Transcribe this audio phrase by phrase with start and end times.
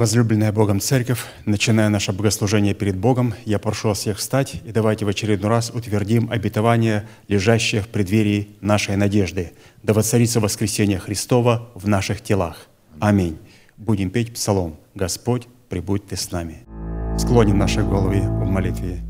[0.00, 5.04] Возлюбленная Богом Церковь, начиная наше богослужение перед Богом, я прошу вас всех встать и давайте
[5.04, 9.52] в очередной раз утвердим обетование, лежащее в преддверии нашей надежды,
[9.82, 12.66] да воцарится воскресение Христова в наших телах.
[12.98, 13.36] Аминь.
[13.76, 16.64] Будем петь псалом «Господь, прибудь Ты с нами».
[17.18, 19.02] Склоним наши головы в молитве.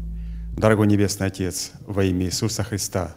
[0.56, 3.14] Дорогой Небесный Отец, во имя Иисуса Христа,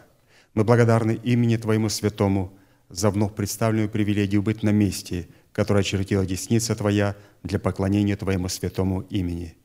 [0.54, 2.52] мы благодарны имени Твоему Святому
[2.88, 9.02] за вновь представленную привилегию быть на месте– которое очертила десница Твоя для поклонения Твоему святому
[9.02, 9.56] имени.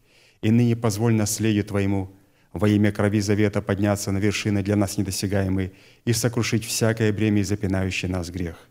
[0.42, 2.16] И ныне позволь наследию Твоему
[2.54, 5.74] во имя крови завета подняться на вершины для нас недосягаемые
[6.06, 8.70] и сокрушить всякое бремя и запинающий нас грех.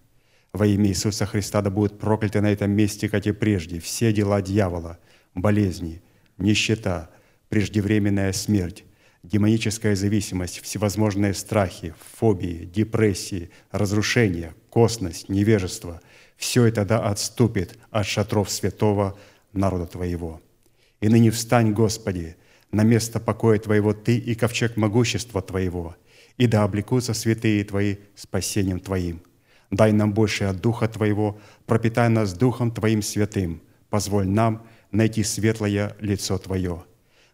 [0.53, 4.41] Во имя Иисуса Христа да будут прокляты на этом месте, как и прежде, все дела
[4.41, 4.99] дьявола,
[5.35, 6.01] болезни,
[6.39, 7.11] нищета,
[7.49, 8.85] преждевременная смерть,
[9.25, 16.01] демоническая зависимость, всевозможные страхи, фобии, депрессии, разрушения, косность, невежество–
[16.39, 19.19] все это да отступит от шатров святого
[19.53, 20.41] народа Твоего.
[21.01, 22.37] И ныне встань, Господи,
[22.71, 25.97] на место покоя Твоего Ты и ковчег могущества Твоего,
[26.39, 29.21] и да облекутся святые Твои спасением Твоим.
[29.71, 35.97] Дай нам больше от Духа Твоего, пропитай нас Духом Твоим святым, позволь нам найти светлое
[35.99, 36.85] лицо Твое.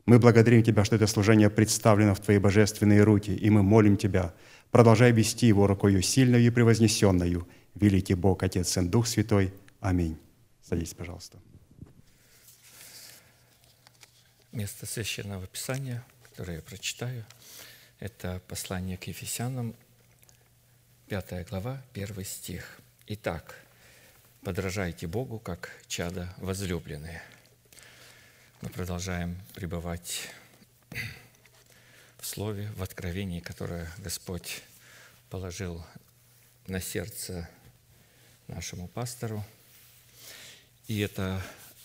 [0.06, 4.32] Мы благодарим Тебя, что это служение представлено в Твои божественные руки, и мы молим Тебя,
[4.70, 9.53] продолжай вести его рукою сильную и превознесенную, великий Бог, Отец, Сын, Дух Святой.
[9.80, 10.19] Аминь.
[10.62, 11.39] Садитесь, пожалуйста.
[14.53, 17.25] Место Священного Писания, которое я прочитаю,
[17.98, 19.75] это послание к Ефесянам,
[21.08, 22.81] 5 глава, 1 стих.
[23.06, 23.56] «Итак,
[24.42, 27.22] подражайте Богу, как чада возлюбленные».
[28.62, 30.31] Мы продолжаем пребывать
[32.19, 34.62] в Слове, в откровении, которое Господь
[35.28, 35.84] положил
[36.66, 37.50] на сердце
[38.48, 39.45] нашему пастору.
[40.87, 41.42] И это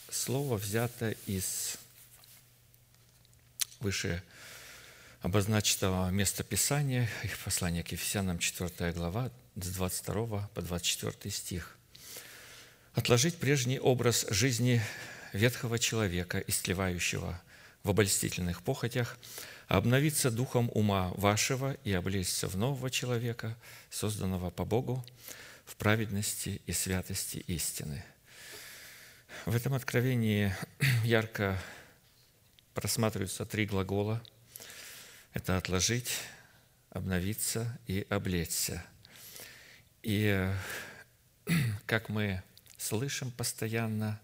[0.10, 1.78] слово взято из
[3.80, 4.22] выше
[5.22, 7.10] обозначенного места Писания,
[7.44, 11.78] послания к Ефесянам, 4 глава, с 22 по 24 стих.
[12.94, 14.82] «Отложить прежний образ жизни
[15.34, 17.40] ветхого человека, истлевающего
[17.84, 19.18] в обольстительных похотях,
[19.68, 23.56] а обновиться духом ума вашего и облечься в нового человека,
[23.90, 25.06] созданного по Богу,
[25.70, 28.04] в праведности и святости истины.
[29.46, 30.52] В этом откровении
[31.04, 31.62] ярко
[32.74, 34.22] просматриваются три глагола.
[35.32, 36.10] Это «отложить»,
[36.90, 38.84] «обновиться» и «облечься».
[40.02, 40.52] И
[41.86, 42.42] как мы
[42.78, 44.20] слышим постоянно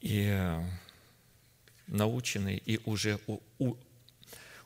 [0.00, 0.58] и
[1.86, 3.20] научены и уже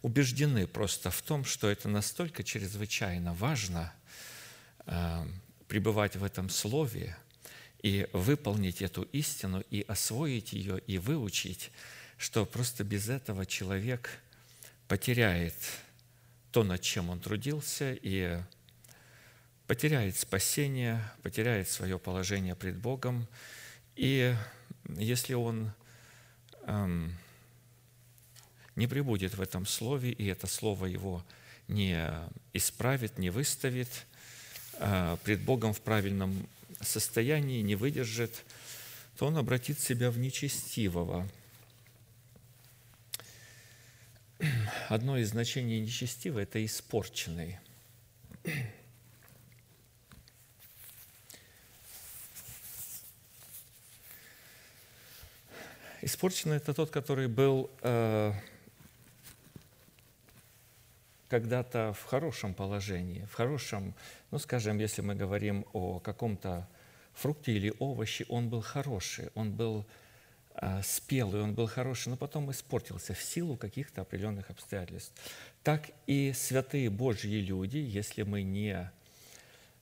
[0.00, 3.99] убеждены просто в том, что это настолько чрезвычайно важно– Э,
[5.70, 7.16] пребывать в этом слове
[7.82, 11.70] и выполнить эту истину, и освоить ее, и выучить,
[12.18, 14.10] что просто без этого человек
[14.88, 15.54] потеряет
[16.52, 18.42] то, над чем он трудился, и
[19.66, 23.28] потеряет спасение, потеряет свое положение пред Богом.
[23.94, 24.34] И
[24.88, 25.72] если он
[26.66, 27.14] эм,
[28.74, 31.24] не прибудет в этом слове, и это слово его
[31.68, 32.12] не
[32.52, 33.88] исправит, не выставит–
[35.24, 36.46] пред Богом в правильном
[36.80, 38.44] состоянии, не выдержит,
[39.16, 41.28] то он обратит себя в нечестивого.
[44.88, 47.58] Одно из значений нечестивого– это испорченный.
[56.00, 58.32] Испорченный– это тот, который был э,
[61.30, 63.94] когда-то в хорошем положении, в хорошем,
[64.32, 66.68] ну, скажем, если мы говорим о каком-то
[67.14, 69.86] фрукте или овоще, он был хороший, он был
[70.56, 75.12] а, спелый, он был хороший, но потом испортился в силу каких-то определенных обстоятельств.
[75.62, 78.90] Так и святые Божьи люди, если мы не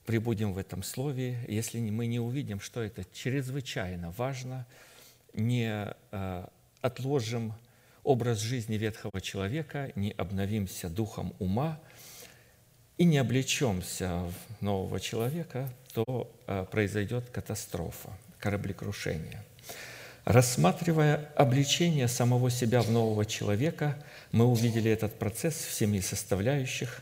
[0.05, 4.67] прибудем в этом слове, если мы не увидим, что это чрезвычайно важно,
[5.33, 6.51] не а,
[6.81, 7.53] отложим
[8.03, 11.79] образ жизни ветхого человека, не обновимся духом ума
[12.97, 14.23] и не облечемся
[14.59, 18.09] в нового человека, то а, произойдет катастрофа,
[18.39, 19.43] кораблекрушение.
[20.25, 23.97] Рассматривая обличение самого себя в нового человека,
[24.31, 27.01] мы увидели этот процесс в семи составляющих,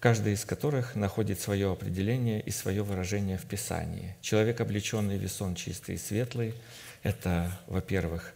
[0.00, 4.16] каждая из которых находит свое определение и свое выражение в Писании.
[4.20, 6.54] Человек, облеченный весон чистый и светлый,
[7.02, 8.32] это, во-первых,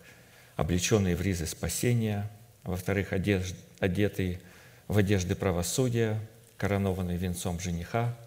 [0.58, 2.28] облеченный в ризы спасения,
[2.64, 4.40] во-вторых, одетый
[4.88, 6.20] в одежды правосудия,
[6.56, 8.19] коронованный венцом жениха,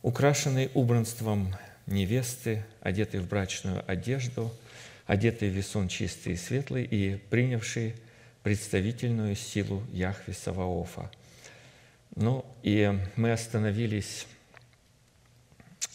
[0.00, 1.56] украшенный убранством
[1.86, 4.54] невесты, одетый в брачную одежду,
[5.06, 7.96] одетый в весон чистый и светлый и принявший
[8.44, 11.10] представительную силу Яхве Саваофа.
[12.14, 14.28] Ну и мы остановились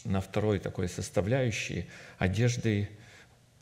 [0.04, 1.86] на второй такой составляющей
[2.18, 2.90] одежды,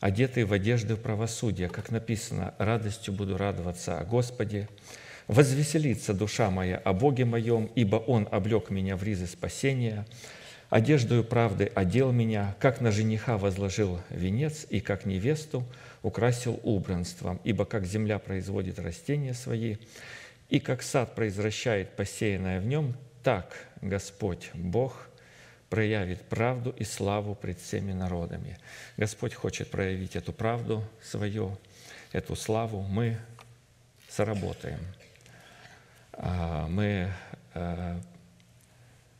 [0.05, 4.69] одетые в одежды правосудия, как написано, «Радостью буду радоваться о Господе,
[5.27, 10.05] возвеселится душа моя о Боге моем, ибо Он облег меня в ризы спасения,
[10.69, 15.65] одеждою правды одел меня, как на жениха возложил венец, и как невесту
[16.03, 19.77] украсил убранством, ибо как земля производит растения свои,
[20.49, 22.93] и как сад произвращает посеянное в нем,
[23.23, 25.09] так Господь Бог
[25.75, 28.57] проявит правду и славу пред всеми народами.
[28.95, 31.57] Господь хочет проявить эту правду свою,
[32.13, 32.81] эту славу.
[32.83, 33.17] Мы
[34.07, 34.79] соработаем.
[36.13, 37.11] А, мы
[37.55, 37.99] э,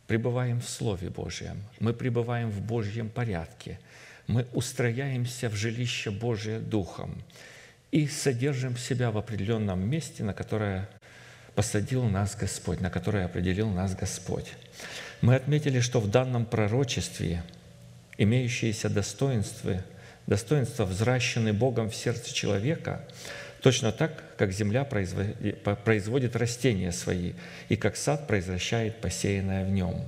[0.08, 3.78] пребываем в Слове Божьем, мы пребываем в Божьем порядке,
[4.26, 7.22] мы устрояемся в жилище Божие Духом
[7.92, 10.88] и содержим себя в определенном месте, на которое
[11.54, 14.54] посадил нас Господь, на которое определил нас Господь.
[15.26, 17.42] Мы отметили, что в данном пророчестве
[18.20, 19.84] имеющиеся достоинства,
[20.28, 23.02] достоинства взращены Богом в сердце человека,
[23.60, 27.34] точно так, как земля производит растения свои,
[27.70, 30.06] и как сад произвращает посеянное в нем.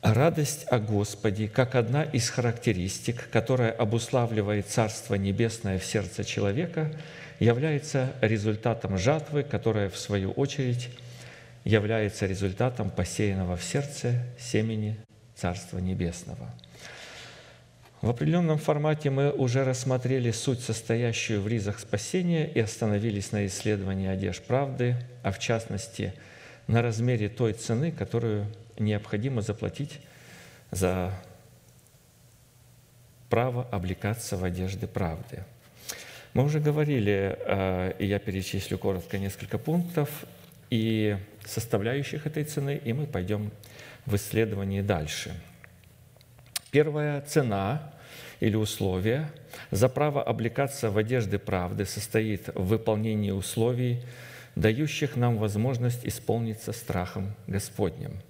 [0.00, 6.92] Радость о Господе, как одна из характеристик, которая обуславливает Царство Небесное в сердце человека–
[7.38, 10.90] является результатом жатвы, которая, в свою очередь,
[11.66, 14.96] является результатом посеянного в сердце семени
[15.34, 16.54] Царства Небесного.
[18.00, 24.08] В определенном формате мы уже рассмотрели суть, состоящую в ризах спасения, и остановились на исследовании
[24.08, 26.14] одежд правды, а в частности
[26.68, 28.46] на размере той цены, которую
[28.78, 30.00] необходимо заплатить
[30.70, 31.12] за
[33.28, 35.44] право облекаться в одежды правды–
[36.36, 40.26] мы уже говорили, э, и я перечислю коротко несколько пунктов
[40.68, 41.16] и
[41.46, 43.50] составляющих этой цены, и мы пойдем
[44.04, 45.34] в исследовании дальше.
[46.70, 47.92] Первая цена
[48.40, 49.30] или условие
[49.70, 54.02] за право облекаться в одежды правды состоит в выполнении условий,
[54.54, 58.20] дающих нам возможность исполниться страхом Господним.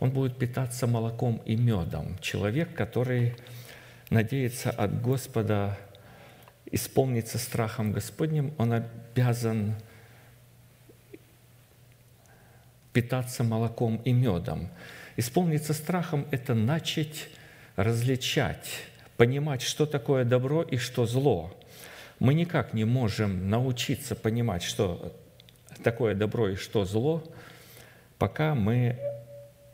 [0.00, 2.18] Он будет питаться молоком и медом.
[2.20, 3.36] Человек, который
[4.10, 5.78] надеется от Господа
[6.70, 9.76] исполниться страхом Господним, он обязан
[12.94, 14.70] питаться молоком и медом.
[15.16, 17.28] Исполниться страхом– это начать
[17.76, 18.84] различать,
[19.18, 21.54] понимать, что такое добро и что зло.
[22.20, 25.14] Мы никак не можем научиться понимать, что
[25.82, 27.22] такое добро и что зло,
[28.16, 28.96] пока мы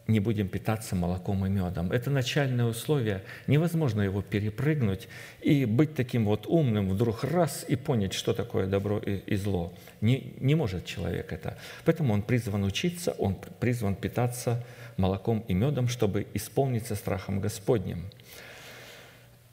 [0.06, 1.92] не будем питаться молоком и медом.
[1.92, 5.08] Это начальное условие, невозможно его перепрыгнуть
[5.40, 9.72] и быть таким вот умным вдруг раз и понять, что такое добро и, и зло.
[10.00, 11.56] Не, не может человек это.
[11.84, 14.64] Поэтому он призван учиться, он призван питаться
[14.96, 18.04] молоком и медом, чтобы исполниться страхом Господним.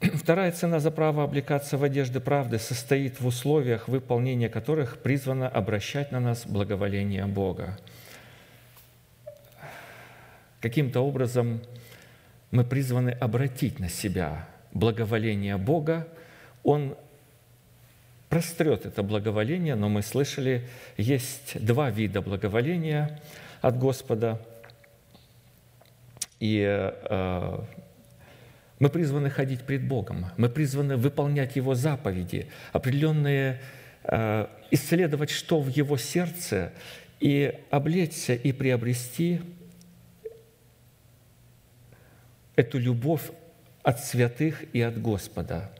[0.00, 6.12] Вторая цена за право облекаться в одежды правды состоит в условиях, выполнения которых призвано обращать
[6.12, 7.78] на нас благоволение Бога
[10.60, 11.60] каким-то образом
[12.50, 16.08] мы призваны обратить на себя благоволение Бога.
[16.62, 16.96] Он
[18.28, 20.66] прострет это благоволение, но мы слышали,
[20.96, 23.20] есть два вида благоволения
[23.60, 24.40] от Господа.
[26.40, 27.60] И э,
[28.78, 33.60] мы призваны ходить пред Богом, мы призваны выполнять Его заповеди, определенные,
[34.04, 36.72] э, исследовать, что в Его сердце,
[37.18, 39.40] и облечься и приобрести
[42.58, 43.22] эту любовь
[43.84, 45.70] от святых и от Господа.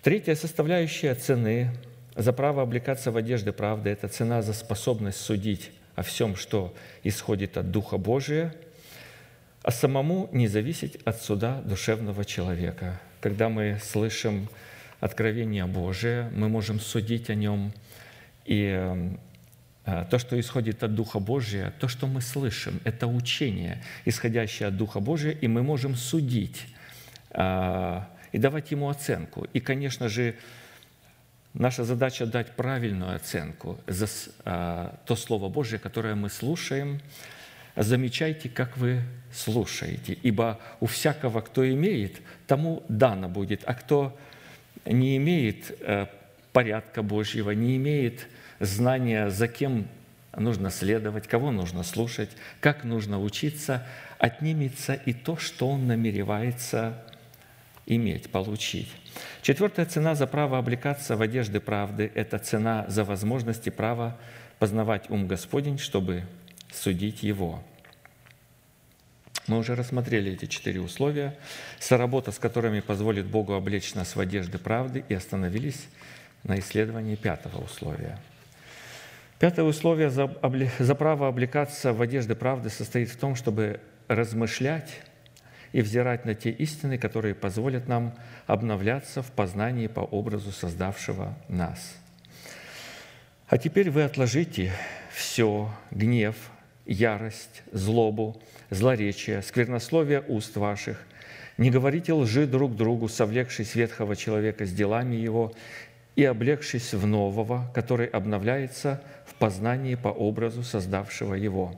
[0.00, 1.70] Третья составляющая цены
[2.14, 7.56] за право облекаться в одежды правды– это цена за способность судить о всем, что исходит
[7.56, 8.54] от Духа Божия,
[9.64, 13.00] а самому не зависеть от суда душевного человека.
[13.20, 14.48] Когда мы слышим
[15.00, 17.72] откровение Божие, мы можем судить о нем
[18.44, 19.16] и а,
[19.84, 25.00] то, что исходит от Духа Божия, то, что мы слышим, это учение, исходящее от Духа
[25.00, 26.66] Божия, и мы можем судить
[27.30, 29.46] а, и давать ему оценку.
[29.52, 30.36] И, конечно же,
[31.52, 34.06] наша задача дать правильную оценку за
[34.44, 37.00] а, то Слово Божие, которое мы слушаем.
[37.76, 44.16] Замечайте, как вы слушаете, ибо у всякого, кто имеет, тому дано будет, а кто
[44.86, 46.06] не имеет э,
[46.52, 48.28] порядка Божьего, не имеет
[48.60, 49.88] знания, за кем
[50.36, 52.30] нужно следовать, кого нужно слушать,
[52.60, 53.86] как нужно учиться,
[54.18, 57.02] отнимется и то, что он намеревается
[57.86, 58.90] иметь, получить.
[59.42, 64.16] Четвертая цена за право облекаться в одежды правды– это цена за возможность и право
[64.58, 66.24] познавать ум Господень, чтобы
[66.72, 67.62] судить Его.
[69.46, 71.36] Мы уже рассмотрели эти четыре условия,
[71.78, 75.86] соработа с которыми позволит Богу облечь нас в одежды правды, и остановились
[76.44, 78.18] на исследовании пятого условия.
[79.44, 80.34] Пятое условие за,
[80.78, 85.02] за право облекаться в одежды правды состоит в том, чтобы размышлять
[85.72, 88.14] и взирать на те истины, которые позволят нам
[88.46, 91.94] обновляться в познании по образу создавшего нас.
[93.46, 94.72] А теперь вы отложите
[95.14, 96.36] все, гнев,
[96.86, 101.06] ярость, злобу, злоречие, сквернословие уст ваших.
[101.58, 105.52] Не говорите лжи друг другу, совлекшись ветхого человека с делами его
[106.16, 109.02] и облегшись в нового, который обновляется
[109.34, 111.74] в познании по образу создавшего его,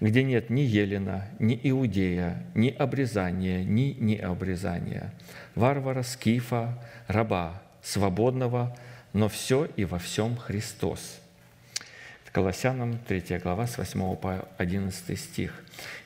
[0.00, 5.12] где нет ни Елена, ни Иудея, ни обрезания, ни необрезания,
[5.54, 6.78] варвара, скифа,
[7.08, 8.76] раба, свободного,
[9.12, 11.18] но все и во всем Христос–
[12.32, 15.52] Колоссянам 3 глава с 8 по 11 стих.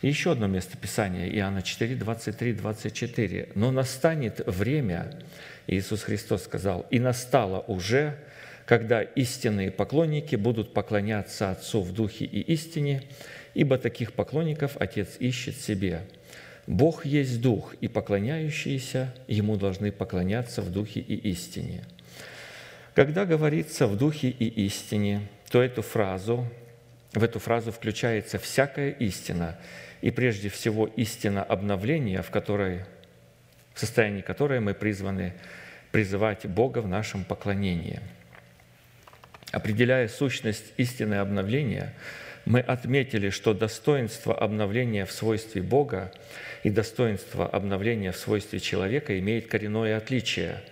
[0.03, 3.49] И еще одно место Писания, Иоанна 4, 23, 24.
[3.55, 5.13] «Но настанет время,
[5.69, 8.19] Иисус Христос сказал, и настало уже,
[8.67, 13.05] когда истинные поклонники будут поклоняться Отцу в Духе и истине,
[13.55, 16.03] ибо таких поклонников Отец ищет себе.
[16.67, 21.85] Бог есть Дух, и поклоняющиеся Ему должны поклоняться в Духе и истине».
[22.95, 26.49] Когда говорится в Духе и истине, то эту фразу,
[27.13, 29.59] в эту фразу включается всякая истина,
[30.01, 32.85] и прежде всего истина обновления, в, которой,
[33.75, 35.35] в состоянии которой мы призваны
[35.93, 38.01] призывать Бога в нашем поклонении.
[39.57, 41.95] Определяя сущность истины обновления,
[42.45, 46.13] мы отметили, что достоинство обновления в свойстве Бога
[46.63, 50.61] и достоинство обновления в свойстве человека имеет коренное отличие–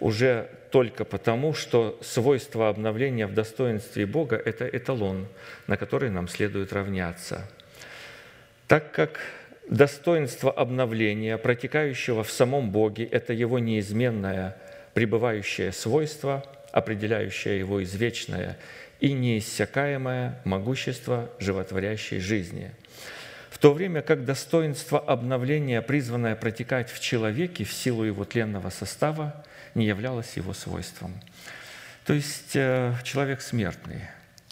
[0.00, 5.28] уже только потому, что свойство обновления в достоинстве Бога– это эталон,
[5.68, 7.48] на который нам следует равняться.
[8.66, 9.20] Так как
[9.70, 14.56] достоинство обновления, протекающего в самом Боге, это его неизменное
[14.92, 18.58] пребывающее свойство, определяющее его извечное
[18.98, 22.72] и неиссякаемое могущество животворящей жизни.
[23.48, 29.44] В то время как достоинство обновления, призванное протекать в человеке в силу его тленного состава,
[29.76, 31.14] не являлось его свойством.
[32.04, 34.00] То есть э, человек смертный,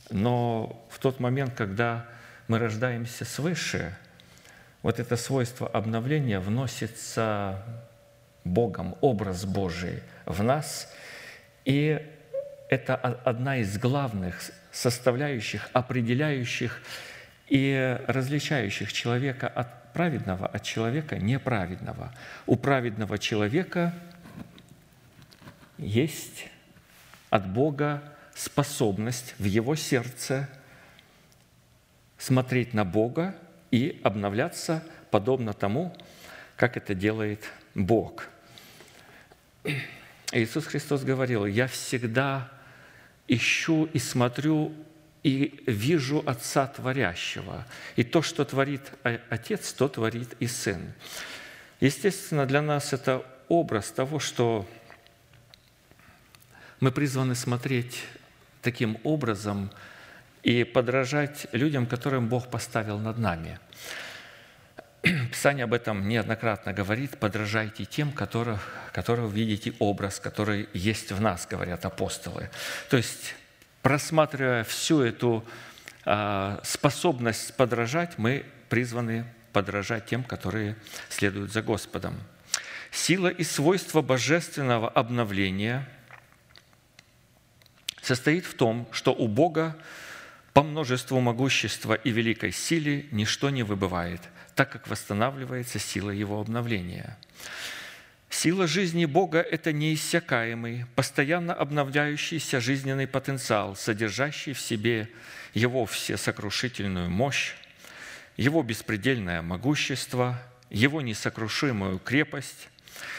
[0.09, 2.07] но в тот момент, когда
[2.47, 3.93] мы рождаемся свыше,
[4.83, 7.65] вот это свойство обновления вносится
[8.45, 10.89] Богом, образ Божий в нас,
[11.65, 12.01] и
[12.73, 16.81] это одна из главных составляющих, определяющих
[17.49, 22.15] и различающих человека от праведного, от человека неправедного.
[22.47, 23.93] У праведного человека–
[25.83, 26.49] есть
[27.31, 28.03] от Бога
[28.35, 30.49] способность в его сердце
[32.19, 33.35] смотреть на Бога
[33.71, 35.95] и обновляться подобно тому,
[36.57, 38.29] как это делает Бог.
[40.31, 42.51] Иисус Христос говорил, «Я всегда
[43.29, 44.73] ищу и смотрю
[45.23, 47.67] и вижу Отца Творящего.
[47.97, 48.83] И то, что творит
[49.31, 50.93] Отец, то творит и Сын».
[51.81, 54.69] Естественно, для нас это образ того, что
[56.79, 58.05] мы призваны смотреть
[58.63, 59.71] таким образом
[60.43, 63.59] и подражать людям, которым Бог поставил над нами.
[65.31, 71.47] Писание об этом неоднократно говорит, подражайте тем, которых, которых видите образ, который есть в нас,
[71.47, 72.51] говорят апостолы.
[72.89, 73.35] То есть,
[73.83, 75.45] просматривая всю эту
[76.05, 80.77] а, способность подражать, мы призваны подражать тем, которые
[81.09, 82.21] следуют за Господом.
[82.91, 85.89] Сила и свойства божественного обновления–
[88.03, 89.77] состоит в том, что у Бога
[90.53, 94.21] по множеству могущества и великой силе ничто не выбывает,
[94.55, 97.17] так как восстанавливается сила Его обновления.
[98.31, 105.09] Сила жизни Бога– это неиссякаемый, постоянно обновляющийся жизненный потенциал, содержащий в себе
[105.53, 107.55] Его всесокрушительную мощь,
[108.37, 112.69] Его беспредельное могущество, Его несокрушимую крепость,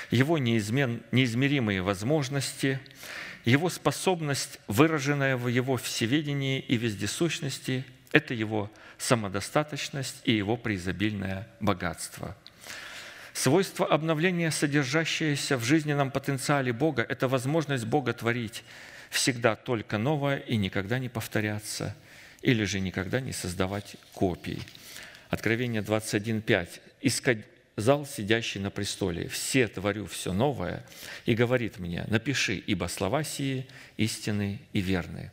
[0.10, 2.80] Его неизмен, неизмеримые возможности–
[3.46, 8.72] его способность, выраженная в Его всеведении и вездесущности, это Его
[9.04, 12.36] самодостаточность и Его преизобильное богатство.
[13.34, 18.64] Свойство обновления, содержащееся в жизненном потенциале Бога, это возможность Бога творить
[19.10, 21.96] всегда только новое и никогда не повторяться.
[22.42, 24.62] или же никогда не создавать копий.
[25.30, 26.82] Откровение 21.5.
[27.00, 30.84] «И сказал сидящий на престоле, «Все творю все новое»,
[31.26, 35.32] и говорит мне, «Напиши, ибо слова сии истинны и верны».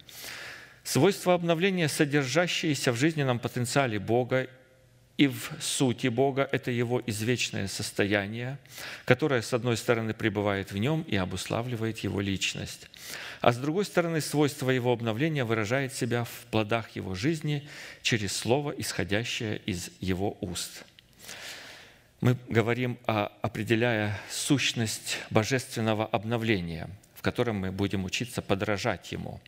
[0.91, 4.49] Свойства обновления, содержащиеся в жизненном потенциале Бога
[5.17, 8.59] и в сути Бога– это Его извечное состояние,
[9.05, 12.89] которое, с одной стороны, пребывает в Нем и обуславливает Его личность,
[13.41, 17.69] а с другой стороны, свойство Его обновления выражает себя в плодах Его жизни
[18.03, 20.83] через Слово, исходящее из Его уст.
[22.21, 29.41] Мы говорим, о, определяя сущность божественного обновления, в котором мы будем учиться подражать Ему.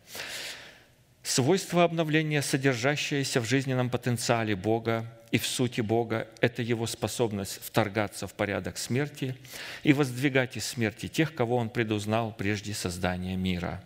[1.23, 8.26] Свойство обновления, содержащееся в жизненном потенциале Бога и в сути Бога, это Его способность вторгаться
[8.26, 9.37] в порядок смерти
[9.85, 13.83] и воздвигать из смерти тех, кого Он предузнал прежде создания мира.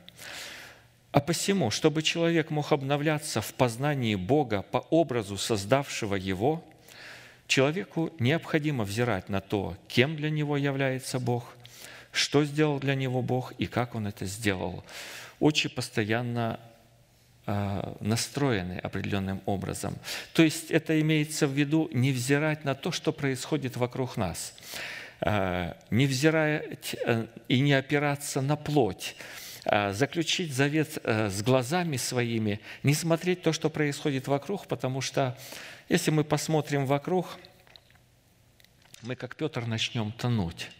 [1.13, 6.65] А посему, чтобы человек мог обновляться в познании Бога по образу создавшего Его,
[7.47, 11.55] человеку необходимо взирать на то, кем для него является Бог,
[12.13, 14.85] что сделал для него Бог и как Он это сделал.
[15.39, 16.59] Очень постоянно
[17.47, 19.97] настроены определенным образом.
[20.33, 24.55] То есть это имеется в виду не взирать на то, что происходит вокруг нас,
[25.21, 29.17] а, не взирать э, и не опираться на плоть,
[29.65, 35.39] а заключить завет э, с глазами своими, не смотреть то, что происходит вокруг, потому что
[35.89, 37.39] если мы посмотрим вокруг,
[39.03, 40.71] мы, как Петр, начнем тонуть.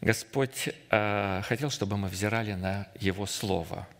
[0.00, 3.88] Господь хотел, чтобы мы взирали на Его Слово–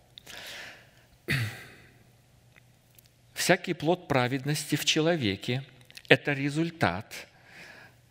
[3.43, 5.65] Всякий плод праведности в человеке–
[6.09, 7.27] это результат,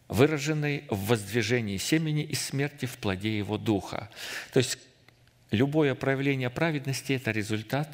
[0.10, 4.10] выраженный в воздвижении семени и смерти в плоде его духа.
[4.52, 4.78] То есть
[5.50, 7.88] любое проявление праведности– это результат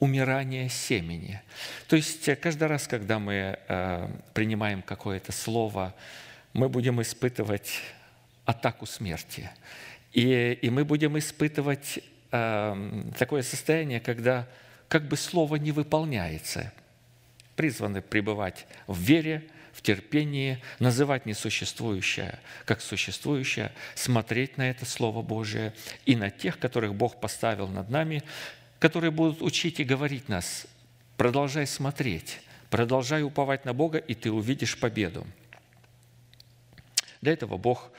[0.00, 1.40] умирания семени.
[1.86, 5.94] То есть каждый раз, когда мы э, принимаем какое-то слово,
[6.54, 7.82] мы будем испытывать
[8.46, 9.48] атаку смерти.
[10.12, 12.00] И, и мы будем испытывать
[12.32, 14.48] э, такое состояние, когда
[14.92, 16.70] как бы слово не выполняется.
[17.56, 25.72] Призваны пребывать в вере, в терпении, называть несуществующее как существующее, смотреть на это Слово Божие
[26.04, 28.22] и на тех, которых Бог поставил над нами,
[28.80, 30.66] которые будут учить и говорить нас,
[31.16, 35.26] продолжай смотреть, продолжай уповать на Бога, и ты увидишь победу.
[37.22, 37.90] Для этого Бог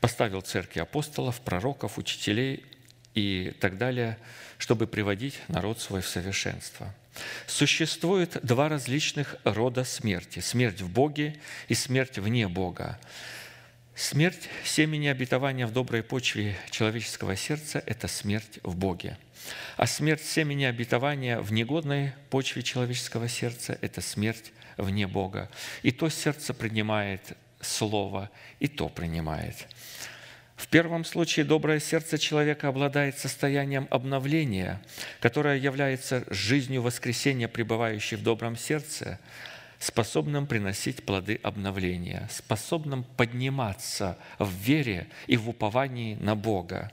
[0.00, 2.64] поставил церкви апостолов, пророков, учителей
[3.14, 4.18] и так далее–
[4.58, 6.94] чтобы приводить народ свой в совершенство.
[7.46, 10.40] Существует два различных рода смерти.
[10.40, 11.36] Смерть в Боге
[11.68, 12.98] и смерть вне Бога.
[13.94, 19.18] Смерть семени обетования в доброй почве человеческого сердца– это смерть в Боге.
[19.76, 25.50] А смерть семени обетования в негодной почве человеческого сердца– это смерть вне Бога.
[25.82, 29.66] И то сердце принимает Слово, и то принимает.
[30.56, 34.80] В первом случае доброе сердце человека обладает состоянием обновления,
[35.20, 39.18] которое является жизнью воскресения, пребывающей в добром сердце,
[39.80, 46.92] способным приносить плоды обновления, способным подниматься в вере и в уповании на Бога.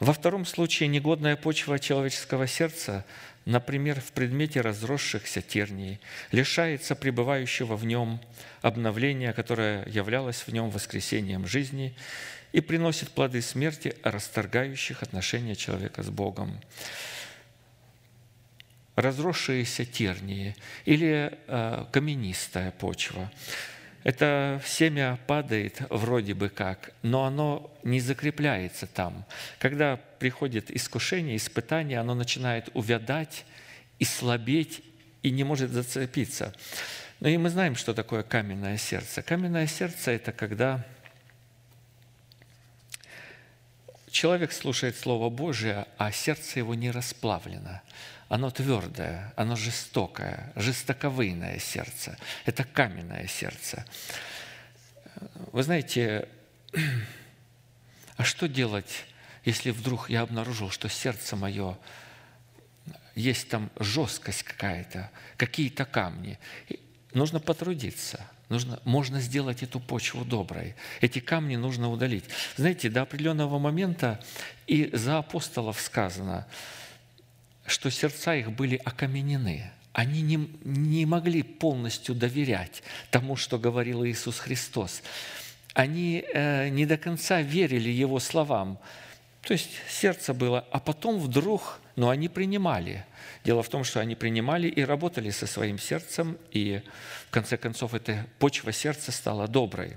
[0.00, 3.04] Во втором случае негодная почва человеческого сердца,
[3.44, 6.00] например, в предмете разросшихся терний,
[6.32, 8.20] лишается пребывающего в нем
[8.62, 11.94] обновления, которое являлось в нем воскресением жизни–
[12.52, 16.60] и приносит плоды смерти, расторгающих отношения человека с Богом.
[18.96, 23.30] Разросшиеся тернии или э, каменистая почва.
[24.04, 29.24] Это семя падает вроде бы как, но оно не закрепляется там.
[29.58, 33.44] Когда приходит искушение, испытание, оно начинает увядать
[33.98, 34.82] и слабеть,
[35.22, 36.54] и не может зацепиться.
[37.20, 39.22] Ну и мы знаем, что такое каменное сердце.
[39.22, 40.84] Каменное сердце– это когда
[44.10, 47.82] Человек слушает Слово Божие, а сердце его не расплавлено.
[48.28, 52.18] Оно твердое, оно жестокое, жестоковыйное сердце.
[52.44, 53.84] Это каменное сердце.
[55.52, 56.28] Вы знаете,
[58.16, 59.06] а что делать,
[59.44, 61.78] если вдруг я обнаружил, что сердце мое
[63.14, 66.38] есть там жесткость какая-то, какие-то камни?
[67.12, 70.74] Нужно потрудиться– Нужно, можно сделать эту почву доброй.
[71.00, 72.24] Эти камни нужно удалить.
[72.56, 74.20] Знаете, до определенного момента
[74.66, 76.46] и за апостолов сказано,
[77.66, 79.70] что сердца их были окаменены.
[79.92, 85.02] Они не, не могли полностью доверять тому, что говорил Иисус Христос.
[85.74, 88.78] Они э, не до конца верили Его словам.
[89.42, 93.04] То есть сердце было, а потом вдруг но они принимали.
[93.44, 96.80] Дело в том, что они принимали и работали со своим сердцем, и
[97.26, 99.96] в конце концов эта почва сердца стала доброй.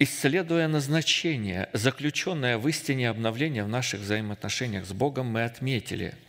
[0.00, 6.14] Исследуя назначение, заключенное в истине обновления в наших взаимоотношениях с Богом, мы отметили–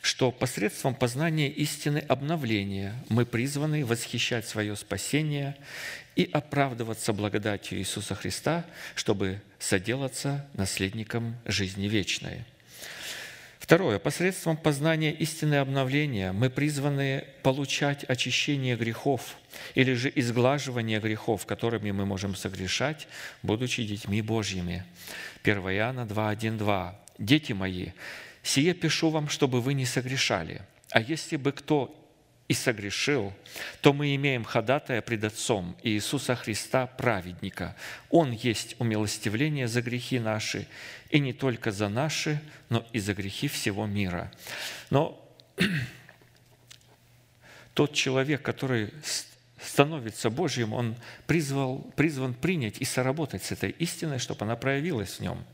[0.00, 5.56] что посредством познания истины обновления мы призваны восхищать свое спасение
[6.18, 12.44] и оправдываться благодатью Иисуса Христа, чтобы соделаться наследником жизни вечной.
[13.60, 14.00] Второе.
[14.00, 19.36] Посредством познания истины обновления мы призваны получать очищение грехов
[19.76, 23.06] или же изглаживание грехов, которыми мы можем согрешать,
[23.44, 24.84] будучи детьми Божьими.
[25.44, 27.00] 1 Иоанна 2, 1, 2.
[27.18, 27.90] «Дети мои,
[28.42, 30.62] Сие пишу вам, чтобы вы не согрешали.
[30.90, 31.94] А если бы кто
[32.48, 33.34] и согрешил,
[33.82, 37.76] то мы имеем ходатая пред Отцом Иисуса Христа, праведника.
[38.08, 40.66] Он есть умилостивление за грехи наши,
[41.10, 44.32] и не только за наши, но и за грехи всего мира.
[44.88, 45.22] Но
[47.74, 48.94] тот человек, который
[49.60, 55.20] становится Божьим, он призвал, призван принять и соработать с этой истиной, чтобы она проявилась в
[55.20, 55.44] нем.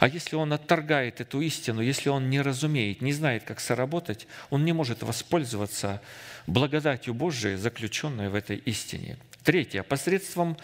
[0.00, 4.64] А если он отторгает эту истину, если он не разумеет, не знает, как соработать, он
[4.64, 6.00] не может воспользоваться
[6.46, 9.18] благодатью Божией, заключенной в этой истине.
[9.44, 9.82] Третье.
[9.82, 10.56] Посредством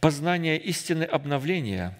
[0.00, 1.96] познания истины обновления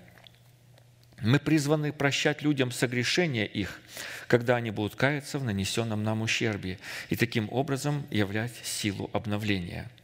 [1.22, 3.80] мы призваны прощать людям согрешения их,
[4.28, 6.78] когда они будут каяться в нанесенном нам ущербе,
[7.08, 9.90] и таким образом являть силу обновления–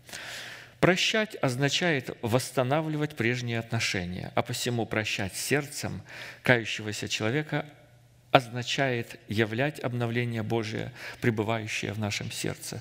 [0.81, 6.03] Прощать означает восстанавливать прежние отношения, а посему прощать сердцем
[6.43, 7.67] кающегося человека
[8.31, 12.81] означает являть обновление Божие, пребывающее в нашем сердце.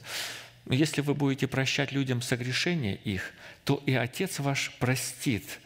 [0.70, 3.32] Если вы будете прощать людям согрешения их,
[3.64, 5.60] то и Отец ваш простит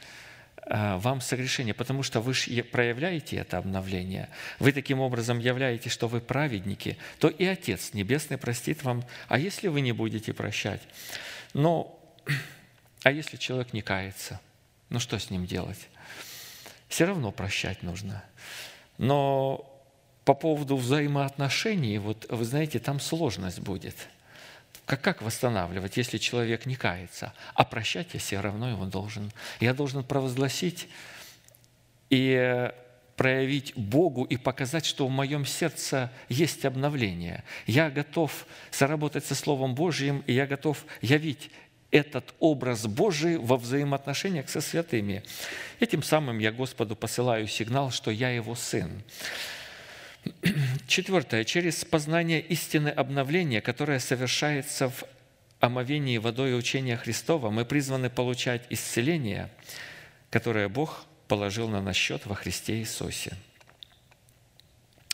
[0.64, 4.30] э, вам согрешение, потому что вы проявляете это обновление.
[4.60, 9.04] Вы таким образом являете, что вы праведники, то и Отец Небесный простит вам.
[9.28, 10.82] А если вы не будете прощать?
[11.54, 12.01] Но
[13.04, 14.40] а если человек не кается,
[14.90, 15.88] ну что с ним делать?
[16.88, 18.24] Все равно прощать нужно.
[18.98, 19.68] Но
[20.26, 23.96] по поводу взаимоотношений, вот вы знаете, там сложность будет.
[24.86, 27.34] Как, как восстанавливать, если человек не кается?
[27.54, 29.32] А прощать я все равно его должен.
[29.60, 30.90] Я должен провозгласить
[32.10, 32.70] и
[33.16, 37.44] проявить Богу и показать, что в моем сердце есть обновление.
[37.68, 41.52] Я готов соработать со Словом Божьим, и я готов явить
[41.92, 45.24] этот образ Божий во взаимоотношениях со святыми.
[45.80, 49.04] Этим самым я Господу посылаю сигнал, что я Его Сын.
[50.88, 51.44] Четвертое.
[51.44, 55.04] Через познание истины обновления, которое совершается в
[55.60, 59.50] омовении водой учения Христова, мы призваны получать исцеление,
[60.30, 63.34] которое Бог положил на наш счет во Христе Иисусе.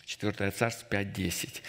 [0.08, 1.62] 4 Царств 5.10.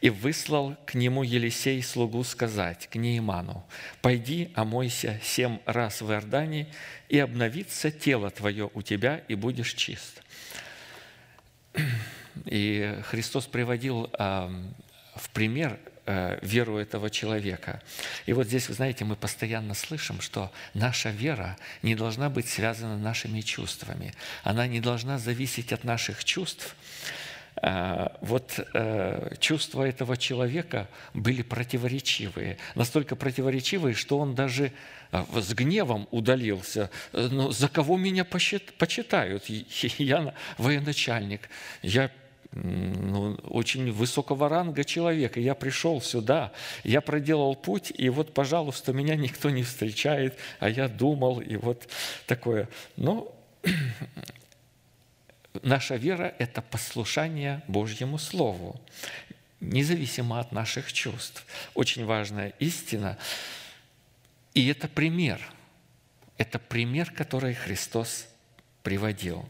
[0.00, 3.66] «И выслал к нему Елисей слугу сказать, к Нейману,
[4.00, 6.68] «Пойди, омойся семь раз в Иордане,
[7.10, 10.22] и обновится тело твое у тебя, и будешь чист».
[12.46, 17.82] И Христос приводил в пример э, веру этого человека.
[18.24, 22.96] И вот здесь, вы знаете, мы постоянно слышим, что наша вера не должна быть связана
[22.96, 24.14] нашими чувствами.
[24.42, 26.74] Она не должна зависеть от наших чувств,
[28.20, 34.72] вот э, чувства этого человека были противоречивые, настолько противоречивые, что он даже
[35.12, 36.90] э, с гневом удалился.
[37.12, 39.44] Но «Ну, за кого меня почитают?
[39.98, 41.48] Я военачальник,
[41.82, 42.10] я
[42.52, 46.52] ну, очень высокого ранга человек, и я пришел сюда,
[46.84, 51.88] я проделал путь, и вот, пожалуйста, меня никто не встречает, а я думал, и вот
[52.26, 52.68] такое.
[52.96, 53.34] Но
[55.60, 58.80] Наша вера– это послушание Божьему Слову,
[59.60, 61.44] независимо от наших чувств.
[61.74, 63.18] Очень важная истина.
[64.54, 65.40] И это пример.
[66.38, 68.26] Это пример, который Христос
[68.82, 69.46] приводил.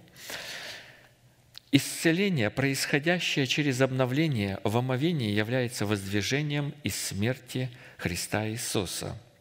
[1.70, 9.16] Исцеление, происходящее через обновление в омовении, является воздвижением из смерти Христа Иисуса–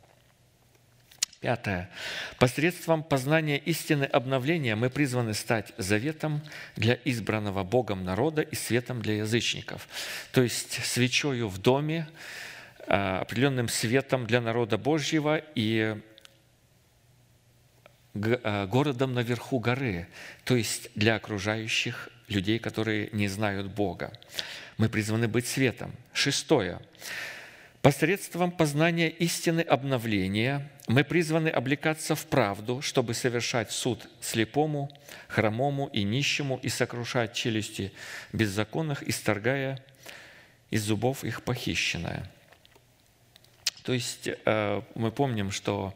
[1.42, 1.90] Пятое.
[2.38, 6.44] Посредством познания истины обновления мы призваны стать заветом
[6.76, 9.88] для избранного Богом народа и светом для язычников.
[10.34, 12.08] То есть свечою в доме,
[12.86, 16.00] а, определенным светом для народа Божьего и
[18.14, 20.08] а, городом наверху горы,
[20.44, 24.14] то есть для окружающих людей, которые не знают Бога.
[24.78, 25.92] Мы призваны быть светом.
[26.14, 26.80] Шестое
[27.82, 34.92] Посредством познания истины обновления мы призваны облекаться в правду, чтобы совершать суд слепому,
[35.28, 37.92] хромому и нищему и сокрушать челюсти
[38.34, 39.84] беззаконных, исторгая
[40.70, 42.30] из зубов их похищенное.
[43.82, 45.96] То есть э, мы помним, что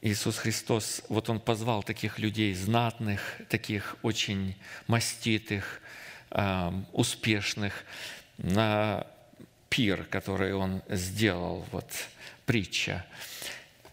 [0.00, 3.20] Иисус Христос, вот Он позвал таких людей знатных,
[3.50, 5.82] таких очень маститых,
[6.30, 7.84] э, успешных
[8.38, 9.06] на
[9.68, 11.90] пир, который Он сделал, вот
[12.46, 13.04] притча.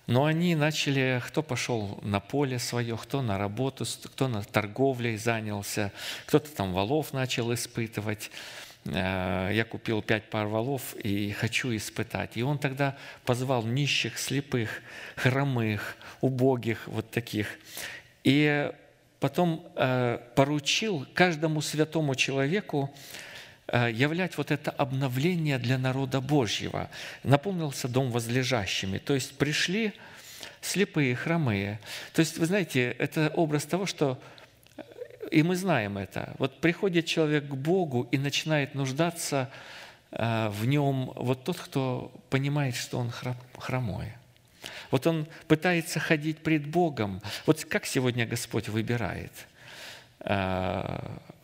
[0.07, 5.91] Но они начали, кто пошел на поле свое, кто на работу, кто на торговлей занялся,
[6.27, 8.29] кто-то там валов начал испытывать.
[8.85, 12.37] Э, я купил пять пар валов и хочу испытать.
[12.37, 14.69] И он тогда позвал нищих, слепых,
[15.15, 17.47] хромых, убогих, вот таких.
[18.23, 18.71] И
[19.19, 22.93] потом э, поручил каждому святому человеку
[23.71, 26.89] являть вот это обновление для народа Божьего.
[27.23, 28.99] Наполнился дом возлежащими.
[28.99, 29.93] То есть пришли
[30.61, 31.79] слепые, хромые.
[32.13, 34.19] То есть, вы знаете, это образ того, что
[34.77, 34.83] э,
[35.31, 36.35] и мы знаем это.
[36.37, 39.49] Вот приходит человек к Богу и начинает нуждаться
[40.11, 43.11] э, в нем вот тот, кто понимает, что он
[43.57, 44.13] хромой.
[44.91, 47.21] Вот он пытается ходить пред Богом.
[47.45, 49.54] Вот как сегодня Господь выбирает– Э,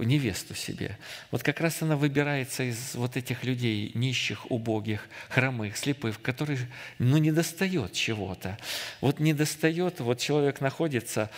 [0.06, 0.98] невесту себе.
[1.30, 6.60] Вот как раз она выбирается из вот этих людей, нищих, убогих, хромых, слепых, которые,
[7.00, 8.58] ну, не достает чего-то.
[9.00, 11.30] Вот не достает, вот человек находится,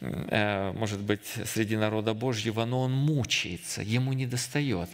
[0.00, 4.88] э, может быть, среди народа Божьего, но он мучается, ему не достает.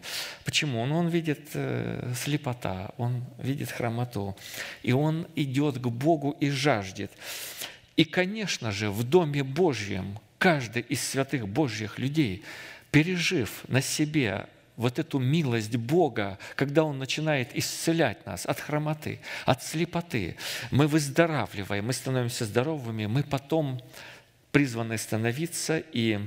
[0.44, 0.84] Почему?
[0.86, 4.36] Ну, он видит э, слепота, он видит хромоту,
[4.82, 7.10] и он идет к Богу и жаждет.
[7.96, 12.44] И, конечно же, в Доме Божьем каждый из святых Божьих людей,
[12.90, 14.46] пережив на себе
[14.76, 20.36] вот эту милость Бога, когда Он начинает исцелять нас от хромоты, от слепоты,
[20.70, 23.80] мы выздоравливаем, мы становимся здоровыми, мы потом
[24.52, 26.20] призваны становиться и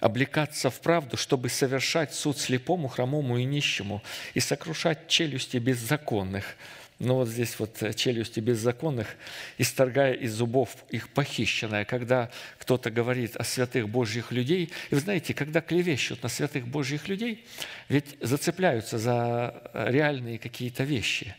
[0.00, 4.02] облекаться в правду, чтобы совершать суд слепому, хромому и нищему
[4.34, 6.56] и сокрушать челюсти беззаконных–
[6.98, 9.16] но вот здесь вот э, челюсти беззаконных,
[9.56, 14.72] исторгая из зубов их похищенное, когда кто-то говорит о святых Божьих людей.
[14.90, 17.46] И вы знаете, когда клевещут на святых Божьих людей,
[17.88, 21.36] ведь зацепляются за э, реальные какие-то вещи.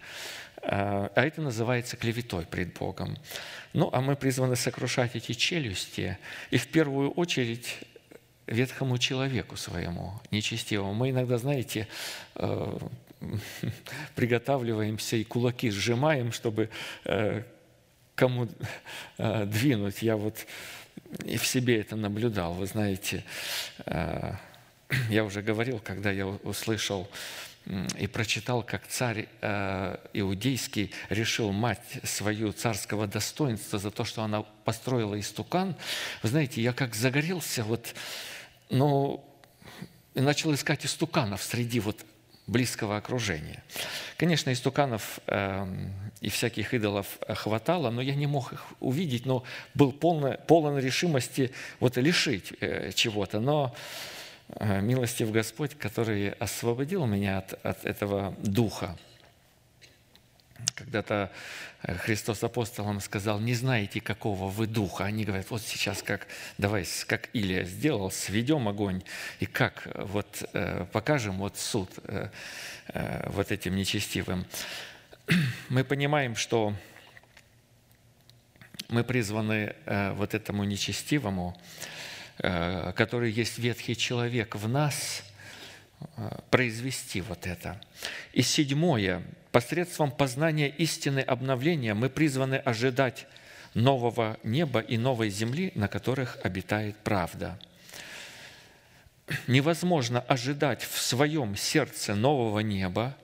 [0.61, 3.17] Э, а это называется клеветой пред Богом.
[3.73, 6.17] Ну, а мы призваны сокрушать эти челюсти.
[6.51, 7.79] И в первую очередь
[8.47, 10.93] ветхому человеку своему, нечестивому.
[10.93, 11.87] Мы иногда, знаете,
[14.15, 16.69] приготавливаемся и кулаки сжимаем, чтобы
[17.05, 17.43] э,
[18.15, 18.47] кому
[19.17, 20.01] э, двинуть.
[20.01, 20.45] Я вот
[21.25, 22.53] и в себе это наблюдал.
[22.53, 23.23] Вы знаете,
[23.85, 24.33] э,
[25.09, 27.09] я уже говорил, когда я услышал
[27.99, 29.27] и прочитал, как царь
[30.13, 35.75] иудейский решил мать свою царского достоинства за то, что она построила истукан.
[36.23, 37.93] Вы знаете, я как загорелся, вот,
[38.71, 39.23] ну,
[40.15, 42.03] и начал искать истуканов среди вот
[42.49, 43.63] близкого окружения.
[44.17, 45.65] Конечно, истуканов э,
[46.21, 51.51] и всяких идолов хватало, но я не мог их увидеть, но был полно, полон решимости
[51.79, 53.39] вот лишить э, чего-то.
[53.39, 53.75] Но
[54.49, 58.97] э, милостив Господь, который освободил меня от, от этого духа–
[60.75, 61.31] когда-то
[61.83, 65.05] э, Христос апостолам сказал, не знаете, какого вы духа.
[65.05, 69.03] Они говорят, вот сейчас как, давай, как Илия сделал, сведем огонь,
[69.39, 72.29] и как вот э, покажем вот суд э,
[73.27, 74.45] вот этим нечестивым.
[75.69, 76.73] Мы понимаем, что
[78.87, 79.75] мы призваны
[80.15, 81.55] вот этому нечестивому,
[82.39, 85.23] который есть ветхий человек в нас,
[86.49, 87.79] произвести вот это.
[88.33, 93.27] И седьмое, посредством познания истины обновления мы призваны ожидать
[93.73, 97.59] нового неба и новой земли, на которых обитает правда.
[99.47, 103.15] Невозможно ожидать в своем сердце нового неба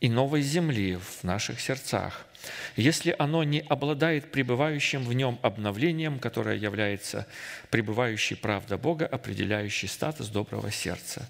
[0.00, 2.26] и новой земли в наших сердцах,
[2.76, 7.26] если оно не обладает пребывающим в нем обновлением, которое является
[7.70, 11.26] пребывающей правда Бога, определяющей статус доброго сердца.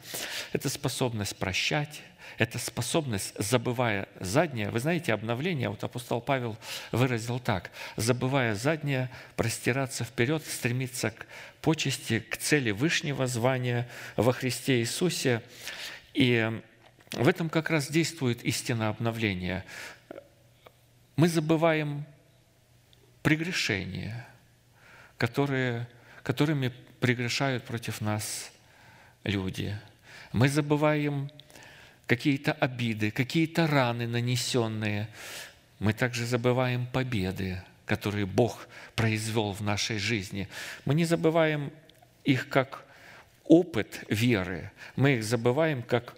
[0.53, 2.01] Это способность прощать,
[2.39, 6.57] это способность, забывая заднее, вы знаете, обновление, вот апостол Павел
[6.93, 11.27] выразил так, забывая заднее, простираться вперед, стремиться к
[11.61, 15.43] почести, к цели вышнего звания во Христе Иисусе.
[16.13, 16.61] И
[17.13, 19.65] в этом как раз действует истина обновления.
[21.17, 22.05] Мы забываем
[23.23, 24.27] прегрешения,
[25.17, 25.89] которые,
[26.23, 28.53] которыми прегрешают против нас
[29.25, 29.79] люди.
[30.33, 31.31] Мы забываем
[32.07, 35.09] какие-то обиды, какие-то раны нанесенные.
[35.79, 40.49] Мы также забываем победы, которые Бог произвел в нашей жизни.
[40.85, 41.73] Мы не забываем
[42.25, 42.85] их как
[43.45, 46.15] опыт веры, мы их забываем как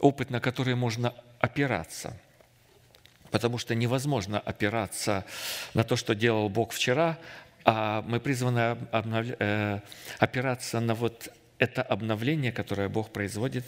[0.00, 2.16] опыт, на который можно опираться.
[3.30, 5.24] Потому что невозможно опираться
[5.74, 7.18] на то, что делал Бог вчера,
[7.64, 9.80] а мы призваны э,
[10.18, 13.64] опираться на вот это обновление, которое Бог производит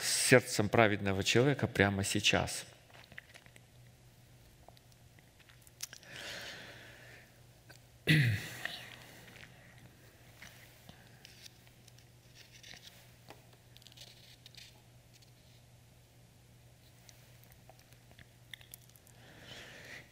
[0.00, 2.64] сердцем праведного человека прямо сейчас.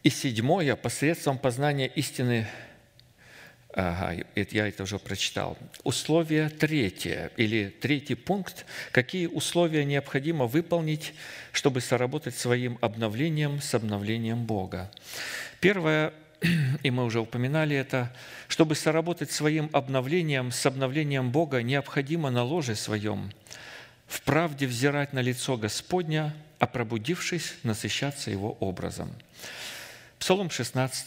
[0.03, 2.47] И седьмое, посредством познания истины
[3.79, 5.55] Ага, я это уже прочитал.
[5.83, 8.65] Условие третье, или третий пункт.
[8.91, 11.13] Какие условия необходимо выполнить,
[11.51, 14.89] чтобы соработать своим обновлением с обновлением Бога?
[15.59, 16.11] Первое,
[16.81, 18.11] и мы уже упоминали это,
[18.47, 23.31] чтобы соработать своим обновлением с обновлением Бога, необходимо на ложе своем
[24.07, 29.13] в правде взирать на лицо Господня, а пробудившись, насыщаться Его образом.
[30.17, 31.05] Псалом 16,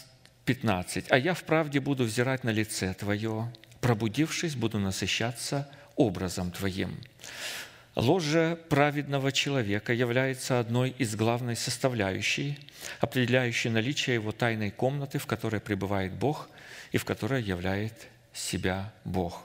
[0.50, 1.12] 15.
[1.12, 6.98] «А я в правде буду взирать на лице Твое, пробудившись, буду насыщаться образом Твоим».
[7.94, 12.58] Ложе праведного человека является одной из главной составляющей,
[12.98, 16.48] определяющей наличие его тайной комнаты, в которой пребывает Бог
[16.90, 19.44] и в которой являет себя Бог.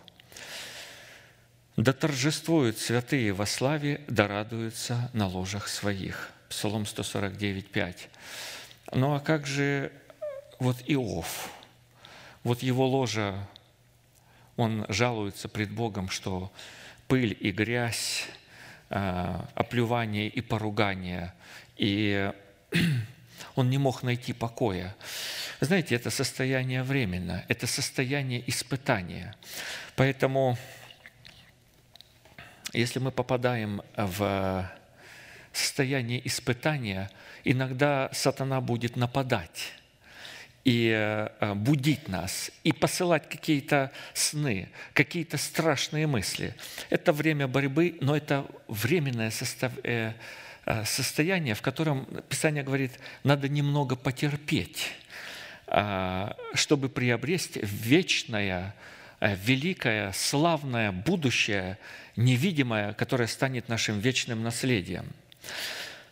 [1.77, 6.31] «Да торжествуют святые во славе, да радуются на ложах своих».
[6.49, 8.09] Псалом 149, 5.
[8.93, 9.91] Ну а как же
[10.59, 11.49] вот Иов,
[12.43, 13.47] вот его ложа,
[14.55, 16.51] он жалуется пред Богом, что
[17.07, 18.25] пыль и грязь,
[18.89, 21.33] а, оплювание и поругание,
[21.77, 22.31] и
[23.55, 24.95] он не мог найти покоя.
[25.59, 29.35] Знаете, это состояние временно, это состояние испытания.
[29.95, 30.57] Поэтому,
[32.73, 34.69] если мы попадаем в
[35.51, 37.09] состояние испытания,
[37.43, 39.73] иногда сатана будет нападать
[40.65, 46.55] и э, будить нас, и посылать какие-то сны, какие-то страшные мысли.
[46.89, 49.31] Это время борьбы, но это временное
[49.83, 50.13] э,
[50.65, 54.91] э, состояние, в котором Писание говорит, надо немного потерпеть,
[55.67, 58.75] а, чтобы приобрести вечное,
[59.21, 61.77] великое, славное будущее,
[62.15, 65.05] невидимое, которое станет нашим вечным наследием.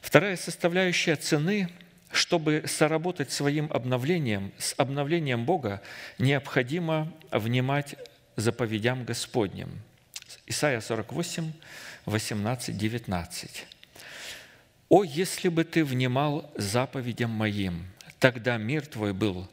[0.01, 1.69] Вторая составляющая цены–
[2.13, 5.81] чтобы соработать своим обновлением, с обновлением Бога,
[6.19, 7.95] необходимо внимать
[8.35, 9.81] заповедям Господним.
[10.45, 11.51] Исайя 48,
[12.05, 13.65] 18, 19.
[14.89, 17.87] «О, если бы ты внимал заповедям моим,
[18.19, 19.49] тогда мир твой был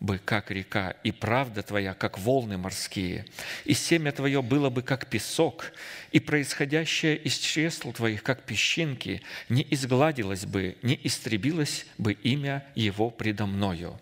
[0.00, 3.24] бы, как река, и правда твоя, как волны морские,
[3.64, 5.72] и семя твое было бы, как песок,
[6.12, 13.10] и происходящее из чресл твоих, как песчинки, не изгладилось бы, не истребилось бы имя его
[13.10, 13.98] предо мною».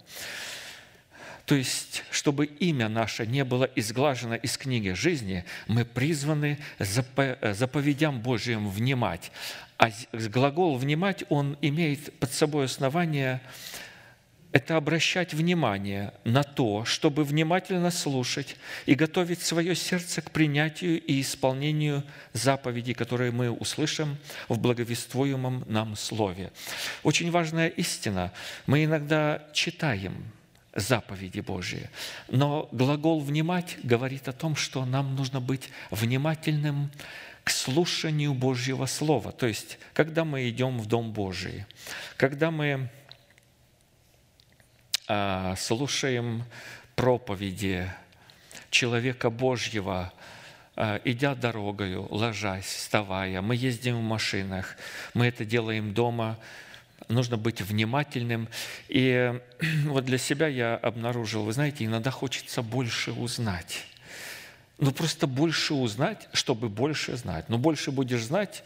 [1.44, 8.70] То есть, чтобы имя наше не было изглажено из книги жизни, мы призваны заповедям Божьим
[8.70, 9.33] внимать.
[9.76, 13.40] А глагол «внимать», он имеет под собой основание–
[14.53, 21.21] это обращать внимание на то, чтобы внимательно слушать и готовить свое сердце к принятию и
[21.23, 26.53] исполнению заповедей, которые мы услышим в благовествуемом нам Слове.
[27.03, 28.33] Очень важная истина.
[28.67, 30.15] Мы иногда читаем
[30.75, 31.91] заповеди Божьи,
[32.29, 36.91] но глагол «внимать» говорит о том, что нам нужно быть внимательным
[37.45, 39.33] к слушанию Божьего Слова.
[39.33, 41.67] То есть, когда мы идем в Дом Божий,
[42.17, 42.88] когда мы
[45.59, 46.44] слушаем
[46.94, 47.90] проповеди
[48.70, 50.12] человека Божьего,
[50.75, 53.42] а, идя дорогою, ложась, вставая.
[53.42, 54.77] Мы ездим в машинах,
[55.14, 56.38] мы это делаем дома.
[57.09, 58.48] Нужно быть внимательным.
[58.88, 59.38] И
[59.85, 63.85] вот для себя я обнаружил, вы знаете, иногда хочется больше узнать.
[64.79, 67.48] Ну, просто больше узнать, чтобы больше знать.
[67.48, 68.65] Но больше будешь знать,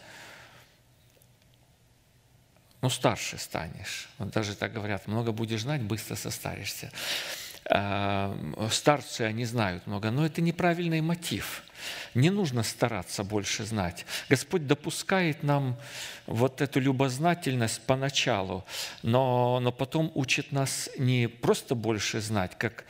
[2.83, 4.09] ну, старше станешь.
[4.19, 6.91] Вот даже так говорят, много будешь знать, быстро состаришься.
[7.69, 8.37] А,
[8.71, 11.65] старцы, они знают много, но это неправильный мотив.
[12.15, 14.07] Не нужно стараться больше знать.
[14.29, 15.77] Господь допускает нам
[16.27, 18.65] вот эту любознательность поначалу,
[19.03, 22.85] но, но потом учит нас не просто больше знать, как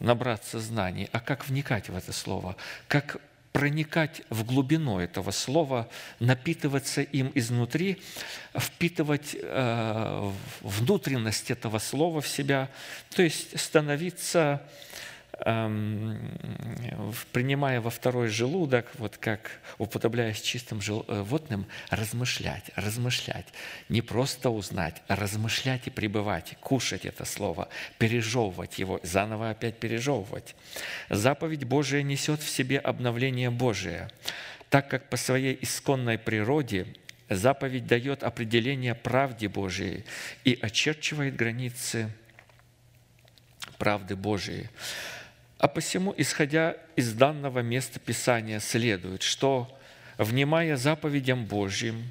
[0.00, 2.56] набраться знаний, а как вникать в это слово,
[2.86, 3.20] как
[3.54, 5.88] проникать в глубину этого слова,
[6.18, 8.02] напитываться им изнутри,
[8.52, 12.68] впитывать э, внутренность этого слова в себя,
[13.14, 14.60] то есть становиться
[17.32, 23.46] принимая во второй желудок, вот как уподобляясь чистым животным, э, размышлять, размышлять.
[23.90, 27.68] Не просто узнать, а размышлять и пребывать, кушать это слово,
[27.98, 30.56] пережевывать его, заново опять пережевывать.
[31.10, 34.08] Заповедь Божия несет в себе обновление Божие,
[34.70, 36.86] так как по своей исконной природе
[37.28, 40.04] заповедь дает определение правде Божией
[40.44, 42.10] и очерчивает границы
[43.78, 44.68] правды Божией.
[45.64, 49.74] А посему, исходя из данного места Писания, следует, что,
[50.18, 52.04] внимая заповедям Божьим,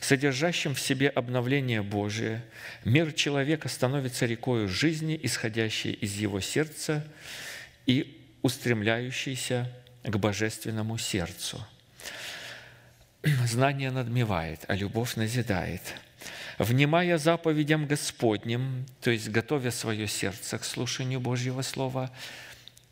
[0.00, 2.42] содержащим в себе обновление Божие,
[2.84, 7.06] мир человека становится рекою жизни, исходящей из его сердца
[7.86, 9.70] и устремляющейся
[10.02, 11.64] к божественному сердцу.
[13.22, 15.82] Знание надмевает, а любовь назидает.
[16.58, 22.10] Внимая заповедям Господним, то есть готовя свое сердце к слушанию Божьего Слова–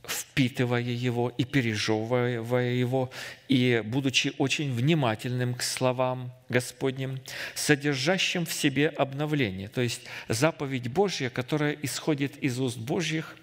[0.07, 3.11] впитывая его и пережевывая его,
[3.49, 7.21] и будучи очень внимательным к словам Господним,
[7.55, 9.69] содержащим в себе обновление.
[9.69, 13.37] То есть заповедь Божья, которая исходит из уст Божьих,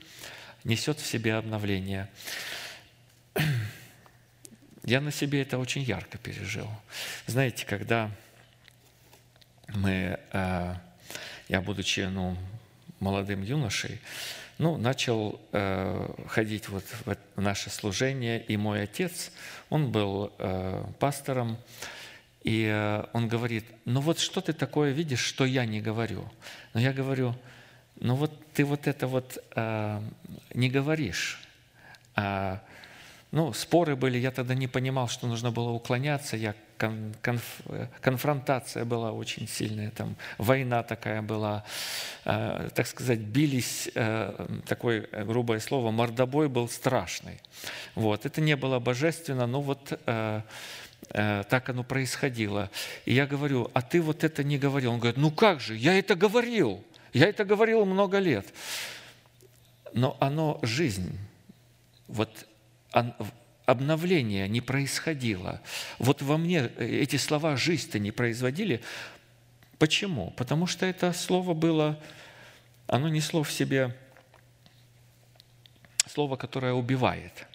[0.64, 2.10] несет в себе обновление.
[4.84, 6.68] Я на себе это очень ярко пережил.
[7.28, 8.12] Знаете, когда
[9.68, 10.76] мы, э,
[11.48, 12.36] я будучи ну,
[13.00, 14.00] молодым юношей,
[14.62, 16.84] ну, начал э, ходить вот
[17.36, 19.32] в наше служение, и мой отец,
[19.72, 21.58] он был э, пастором,
[22.44, 26.32] и э, он говорит, ну вот что ты такое видишь, что я не говорю?
[26.76, 27.34] Но я говорю,
[28.00, 30.00] ну вот ты вот это вот э,
[30.54, 31.42] не говоришь.
[32.16, 32.62] А,
[33.32, 37.62] ну, споры были, я тогда не понимал, что нужно было уклоняться, я конф,
[38.02, 41.64] конфронтация была очень сильная, там война такая была,
[42.26, 47.40] э, так сказать, бились, э, такое грубое слово, мордобой был страшный.
[47.96, 48.26] Вот.
[48.26, 50.42] Это не было божественно, но вот э,
[51.10, 52.70] так оно происходило.
[53.06, 54.92] И я говорю, а ты вот это не говорил.
[54.92, 58.46] Он говорит, ну как же, я это говорил, я это говорил много лет.
[59.94, 61.18] Но оно жизнь.
[62.08, 62.30] Вот
[63.66, 65.62] обновления не происходило.
[66.00, 68.82] Вот во мне эти слова «жизнь»-то не производили.
[69.78, 70.32] Почему?
[70.32, 72.00] Потому что это слово было,
[72.88, 73.96] оно несло в себе
[76.08, 77.48] слово, которое убивает.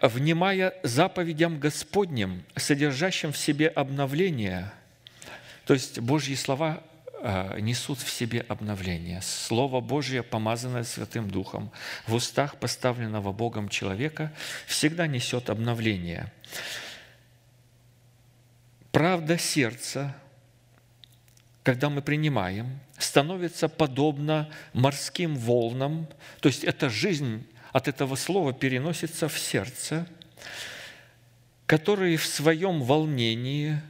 [0.00, 4.72] «Внимая заповедям Господним, содержащим в себе обновление»,
[5.66, 6.91] то есть Божьи слова Э,
[7.60, 9.20] несут в себе обновление.
[9.22, 11.70] Слово Божье, помазанное Святым Духом,
[12.06, 14.32] в устах поставленного Богом человека,
[14.66, 16.32] всегда несет обновление.
[18.90, 20.16] Правда сердца,
[21.62, 26.08] когда мы принимаем, становится подобно морским волнам,
[26.40, 30.06] то есть эта жизнь от этого слова переносится в сердце,
[31.66, 33.80] которые в своем волнении,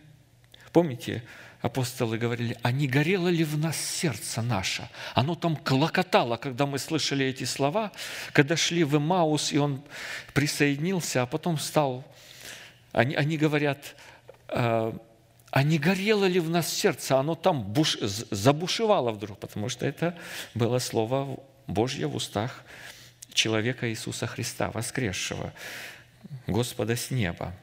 [0.72, 1.24] помните,
[1.62, 4.88] апостолы говорили, а не горело ли в нас сердце наше?
[5.14, 7.92] Оно там клокотало, когда мы слышали эти слова,
[8.32, 9.82] когда шли в Имаус, и он
[10.34, 12.04] присоединился, а потом стал,
[12.92, 13.94] они, они говорят,
[14.48, 14.94] «А,
[15.52, 17.18] а не горело ли в нас сердце?
[17.18, 20.18] Оно там буш, забушевало вдруг, потому что это
[20.54, 22.64] было Слово Божье в устах
[23.32, 25.52] человека Иисуса Христа, воскресшего,
[26.46, 27.54] Господа с неба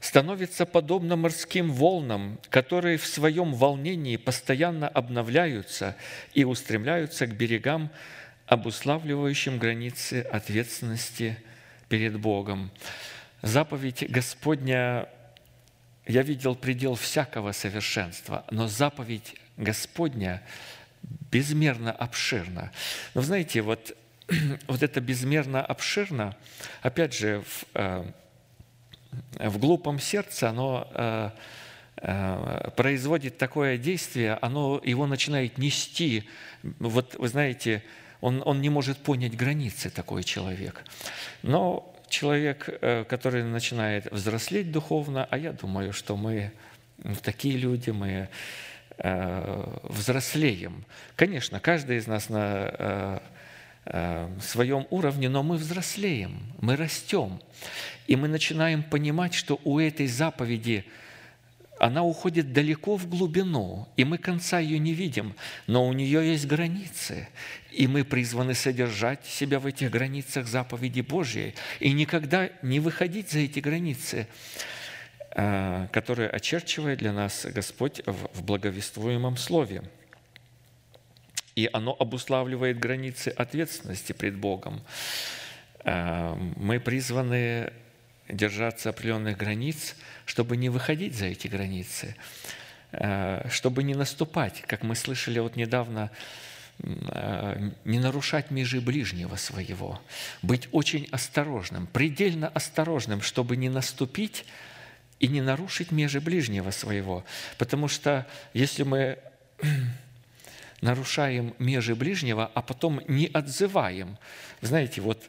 [0.00, 5.94] становится подобно морским волнам, которые в своем волнении постоянно обновляются
[6.32, 7.90] и устремляются к берегам,
[8.46, 11.36] обуславливающим границы ответственности
[11.88, 12.72] перед Богом.
[13.42, 15.08] Заповедь Господня,
[16.06, 20.42] я видел предел всякого совершенства, но заповедь Господня
[21.30, 22.72] безмерно обширна.
[23.14, 23.96] Но знаете, вот,
[24.66, 26.36] вот это безмерно обширно,
[26.82, 28.04] опять же, в э,
[29.38, 31.30] в глупом сердце оно э,
[31.96, 36.28] э, производит такое действие, оно его начинает нести.
[36.62, 37.82] Вот вы знаете,
[38.20, 40.84] он, он не может понять границы, такой человек.
[41.42, 46.52] Но человек, э, который начинает взрослеть духовно, а я думаю, что мы
[47.22, 48.28] такие люди, мы
[49.82, 50.84] взрослеем.
[51.16, 53.22] Конечно, каждый из нас на
[54.40, 57.40] своем уровне, но мы взрослеем, мы растем.
[58.06, 60.84] И мы начинаем понимать, что у этой заповеди
[61.80, 65.34] она уходит далеко в глубину, и мы конца ее не видим,
[65.66, 67.26] но у нее есть границы,
[67.72, 73.38] и мы призваны содержать себя в этих границах заповеди Божьей и никогда не выходить за
[73.38, 74.28] эти границы,
[75.30, 79.82] э, которые очерчивает для нас Господь в благовествуемом Слове.
[81.54, 84.82] И оно обуславливает границы ответственности пред Богом.
[85.84, 87.72] Э, мы призваны
[88.28, 92.16] держаться определенных границ, чтобы не выходить за эти границы,
[92.92, 96.10] э, чтобы не наступать, как мы слышали вот недавно,
[96.78, 100.00] э, не нарушать межи ближнего своего,
[100.42, 104.44] быть очень осторожным, предельно осторожным, чтобы не наступить
[105.18, 107.24] и не нарушить межи ближнего своего.
[107.58, 109.18] Потому что если мы
[110.80, 114.16] нарушаем межи ближнего, а потом не отзываем,
[114.60, 115.22] знаете, вот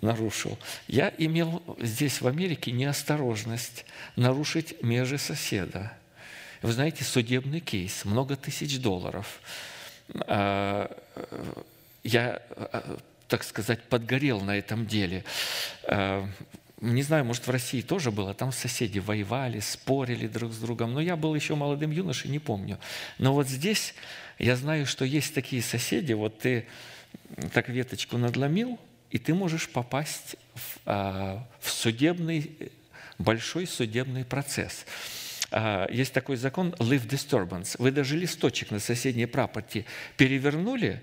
[0.00, 0.58] нарушил.
[0.86, 3.84] Я имел здесь, в Америке, неосторожность
[4.16, 5.92] нарушить межи соседа.
[6.62, 9.40] Вы знаете, судебный кейс, много тысяч долларов.
[10.26, 10.90] А,
[12.02, 12.42] я,
[13.28, 15.24] так сказать, подгорел на этом деле.
[15.84, 16.28] А,
[16.80, 21.00] не знаю, может, в России тоже было, там соседи воевали, спорили друг с другом, но
[21.00, 22.78] я был еще молодым юношей, не помню.
[23.18, 23.94] Но вот здесь
[24.38, 26.66] я знаю, что есть такие соседи, вот ты
[27.52, 28.78] так веточку надломил,
[29.10, 32.50] и ты можешь попасть в, а, в судебный,
[33.18, 34.84] большой судебный процесс.
[35.50, 37.76] А, есть такой закон leaf disturbance.
[37.78, 39.86] Вы даже листочек на соседней прапорти
[40.16, 41.02] перевернули,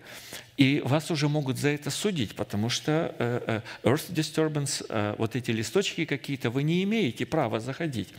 [0.58, 5.36] и вас уже могут за это судить, потому что э, э, earth disturbance, э, вот
[5.36, 8.10] эти листочки какие-то, вы не имеете права заходить.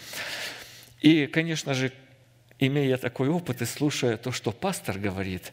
[1.01, 1.93] И, конечно же,
[2.59, 5.53] имея такой опыт и слушая то, что пастор говорит,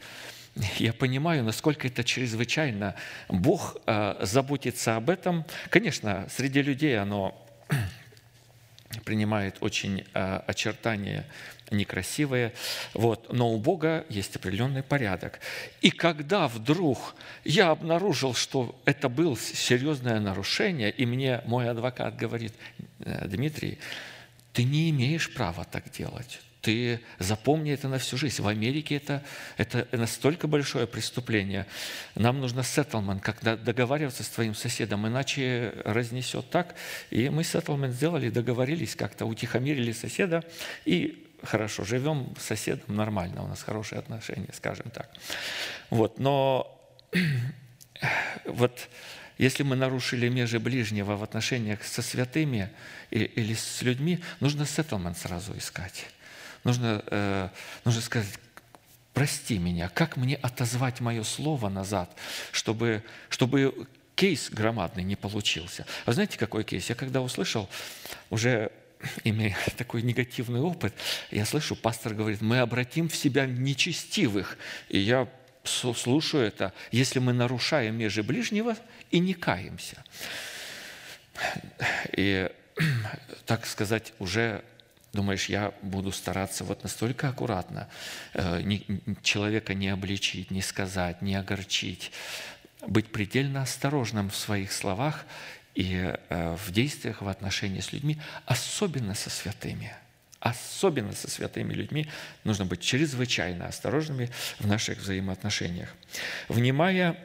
[0.78, 2.96] я понимаю, насколько это чрезвычайно.
[3.28, 5.46] Бог э, заботится об этом.
[5.70, 7.36] Конечно, среди людей оно
[9.04, 11.26] принимает очень э, очертания
[11.72, 12.54] некрасивые,
[12.94, 13.34] вот.
[13.34, 15.40] но у Бога есть определенный порядок.
[15.82, 22.54] И когда вдруг я обнаружил, что это было серьезное нарушение, и мне мой адвокат говорит,
[23.00, 23.80] «Э, Дмитрий,
[24.52, 26.40] ты не имеешь права так делать.
[26.64, 28.42] Ты запомни это на всю жизнь.
[28.42, 29.22] В Америке это,
[29.58, 31.68] это настолько большое преступление.
[32.16, 36.74] Нам нужно сеттлмент, когда договариваться с твоим соседом, иначе разнесет так.
[37.10, 40.42] И мы сеттлмент сделали, договорились как-то, утихомирили соседа
[40.86, 45.10] и хорошо, живем с соседом нормально, у нас хорошие отношения, скажем так.
[45.90, 46.82] Вот, но
[48.46, 48.88] вот
[49.38, 52.70] если мы нарушили межи ближнего в отношениях со святыми
[53.12, 56.06] или с людьми, нужно сеттлмент сразу искать.
[56.64, 57.50] Нужно, э,
[57.86, 58.40] нужно сказать,
[59.14, 62.16] прости меня, как мне отозвать мое слово назад,
[62.52, 65.86] чтобы, чтобы кейс громадный не получился.
[66.06, 66.90] А знаете, какой кейс?
[66.90, 67.70] Я когда услышал,
[68.30, 68.72] уже
[69.24, 70.94] имея такой негативный опыт,
[71.32, 74.58] я слышу, пастор говорит, мы обратим в себя нечестивых.
[74.90, 75.28] И я
[75.64, 78.76] слушаю это, если мы нарушаем межи ближнего
[79.12, 80.04] и не каемся.
[82.12, 82.50] И,
[83.46, 84.64] так сказать, уже
[85.14, 87.88] Думаешь, я буду стараться вот настолько аккуратно
[88.34, 88.64] э,
[89.22, 92.12] человека не обличить, не сказать, не огорчить,
[92.88, 95.26] быть предельно осторожным в своих словах
[95.76, 99.94] и э, в действиях в отношении с людьми, особенно со святыми.
[100.40, 102.10] Особенно со святыми людьми
[102.44, 105.94] нужно быть чрезвычайно осторожными в наших взаимоотношениях.
[106.50, 107.18] Внимая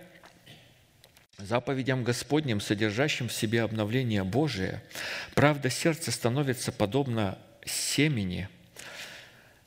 [1.39, 4.83] заповедям Господним, содержащим в себе обновление Божие,
[5.35, 7.39] правда сердца становится подобно
[7.69, 8.49] семени,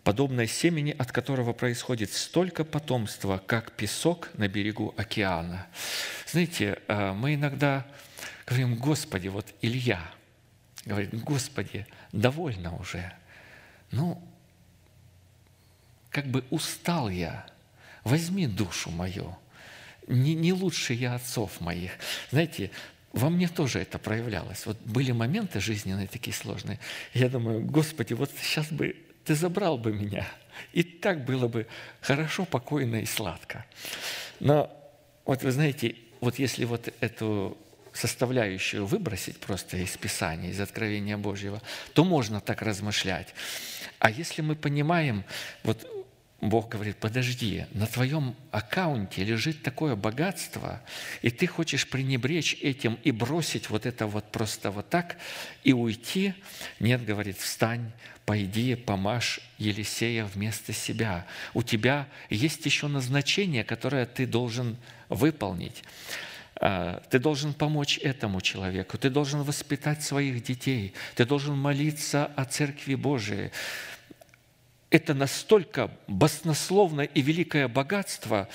[0.04, 5.68] подобное семени, от которого происходит столько потомства, как песок на берегу океана.
[6.28, 7.86] Знаете, э, мы иногда
[8.46, 10.02] говорим, Господи, вот Илья
[10.86, 13.14] говорит, Господи, довольно уже.
[13.92, 14.22] Ну,
[16.10, 17.46] как бы устал я,
[18.04, 19.38] возьми душу мою.
[20.08, 21.92] Не, не лучше я отцов моих.
[22.32, 22.72] Знаете,
[23.14, 24.66] во мне тоже это проявлялось.
[24.66, 26.80] Вот были моменты жизненные такие сложные.
[27.14, 28.96] Я думаю, Господи, вот сейчас бы
[29.26, 30.28] Ты забрал бы меня,
[30.74, 31.68] и так было бы
[32.02, 33.66] хорошо, покойно и сладко.
[34.40, 34.70] Но
[35.26, 37.58] вот вы знаете, вот если вот эту
[37.94, 41.62] составляющую выбросить просто из Писания, из Откровения Божьего,
[41.94, 43.34] то можно так размышлять.
[44.00, 45.24] А если мы понимаем,
[45.64, 45.86] вот
[46.42, 50.82] Бог говорит, подожди, на твоем аккаунте лежит такое богатство,
[51.22, 55.18] и ты хочешь пренебречь этим и бросить вот это вот просто вот так
[55.64, 56.34] и уйти?
[56.80, 57.92] Нет, говорит, встань,
[58.26, 61.28] пойди, помажь Елисея вместо себя.
[61.54, 64.78] У тебя есть еще назначение, которое ты должен
[65.10, 65.84] выполнить.
[66.56, 72.46] А, ты должен помочь этому человеку, ты должен воспитать своих детей, ты должен молиться о
[72.46, 73.52] Церкви Божией,
[74.92, 78.50] это настолько баснословное и великое богатство,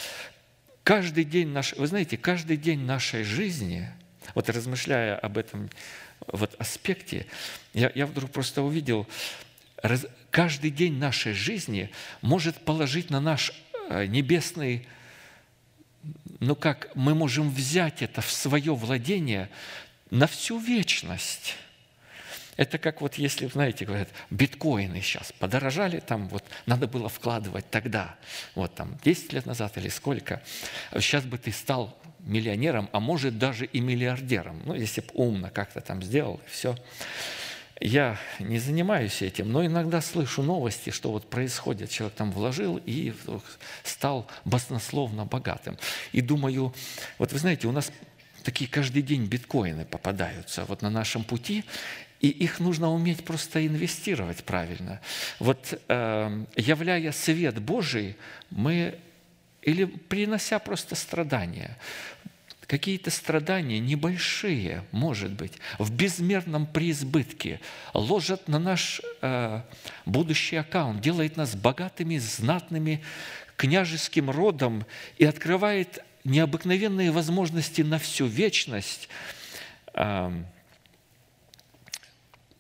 [0.84, 3.88] каждый день наш, вы знаете, каждый день нашей жизни,
[4.34, 5.70] вот размышляя об этом
[6.28, 7.26] вот аспекте,
[7.72, 9.06] я, я вдруг просто увидел,
[9.82, 13.52] раз, каждый день нашей жизни может положить на наш
[13.88, 14.86] э, небесный,
[16.40, 19.48] ну как мы можем взять это в свое владение
[20.10, 21.56] на всю вечность.
[22.56, 28.16] Это как вот если, знаете, говорят, биткоины сейчас подорожали, там вот надо было вкладывать тогда,
[28.54, 30.42] вот там 10 лет назад или сколько.
[30.92, 34.62] Сейчас бы ты стал миллионером, а может даже и миллиардером.
[34.64, 36.76] Ну, если бы умно как-то там сделал, и все.
[37.78, 41.90] Я не занимаюсь этим, но иногда слышу новости, что вот происходит.
[41.90, 43.14] Человек там вложил и
[43.84, 45.76] стал баснословно богатым.
[46.12, 46.74] И думаю,
[47.18, 47.92] вот вы знаете, у нас
[48.46, 51.64] такие каждый день биткоины попадаются вот на нашем пути,
[52.20, 55.00] и их нужно уметь просто инвестировать правильно.
[55.40, 58.16] Вот э, являя свет Божий,
[58.50, 59.00] мы
[59.62, 61.76] или принося просто страдания,
[62.68, 67.60] какие-то страдания небольшие, может быть, в безмерном преизбытке,
[67.94, 69.62] ложат на наш э,
[70.04, 73.02] будущий аккаунт, делает нас богатыми, знатными,
[73.56, 74.86] княжеским родом
[75.18, 79.08] и открывает необыкновенные возможности на всю вечность.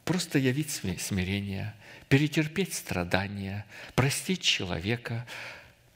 [0.04, 1.74] Просто явить смирение,
[2.08, 5.26] перетерпеть страдания, простить человека,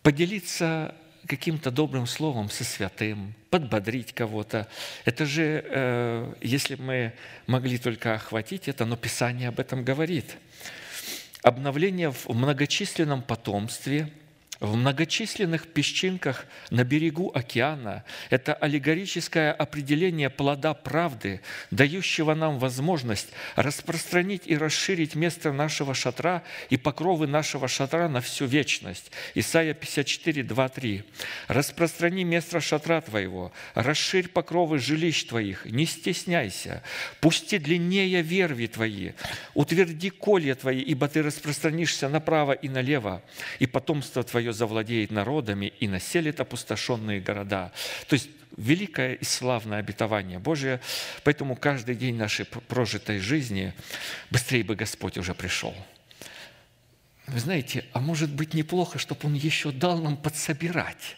[0.02, 0.94] поделиться
[1.26, 4.66] каким-то добрым словом со святым, подбодрить кого-то.
[5.04, 7.12] Это же, э, если мы
[7.46, 10.36] могли только охватить это, но Писание об этом говорит.
[11.42, 14.10] Обновление в многочисленном потомстве–
[14.61, 21.40] в многочисленных песчинках на берегу океана это аллегорическое определение плода правды,
[21.70, 28.44] дающего нам возможность распространить и расширить место нашего шатра и покровы нашего шатра на всю
[28.44, 29.11] вечность.
[29.34, 31.04] Исайя 54, 2, 3.
[31.48, 36.82] «Распространи место шатра твоего, расширь покровы жилищ твоих, не стесняйся,
[37.20, 39.12] пусти длиннее верви твои,
[39.54, 43.22] утверди колья твои, ибо ты распространишься направо и налево,
[43.58, 47.72] и потомство твое Твое завладеет народами и населит опустошенные города».
[48.09, 50.80] То есть великое и славное обетование Божие,
[51.22, 53.72] поэтому каждый день нашей прожитой жизни
[54.30, 55.74] быстрее бы Господь уже пришел.
[57.28, 61.16] Вы знаете, а может быть неплохо, чтобы Он еще дал нам подсобирать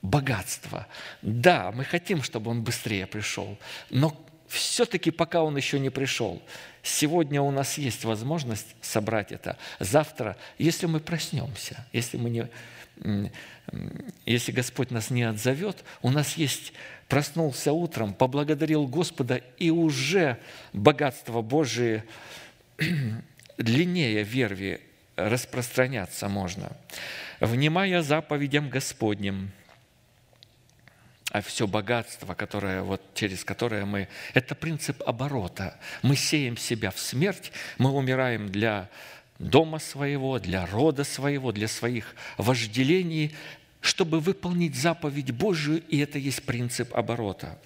[0.00, 0.86] богатство.
[1.22, 3.58] Да, мы хотим, чтобы Он быстрее пришел,
[3.90, 4.10] но
[4.48, 6.42] все-таки пока Он еще не пришел,
[6.88, 9.58] Сегодня у нас есть возможность собрать это.
[9.78, 13.30] Завтра, если мы проснемся, если, мы не,
[14.24, 16.72] если Господь нас не отзовет, у нас есть
[17.06, 20.38] проснулся утром, поблагодарил Господа, и уже
[20.72, 22.04] богатство Божие
[23.58, 24.80] длиннее верви
[25.16, 26.72] распространяться можно.
[27.38, 29.50] «Внимая заповедям Господним,
[31.30, 34.08] а все богатство, которое, вот, через которое мы...
[34.34, 35.78] Это принцип оборота.
[36.02, 38.88] Мы сеем себя в смерть, мы умираем для
[39.38, 43.34] дома своего, для рода своего, для своих вожделений,
[43.80, 47.58] чтобы выполнить заповедь Божию, и это есть принцип оборота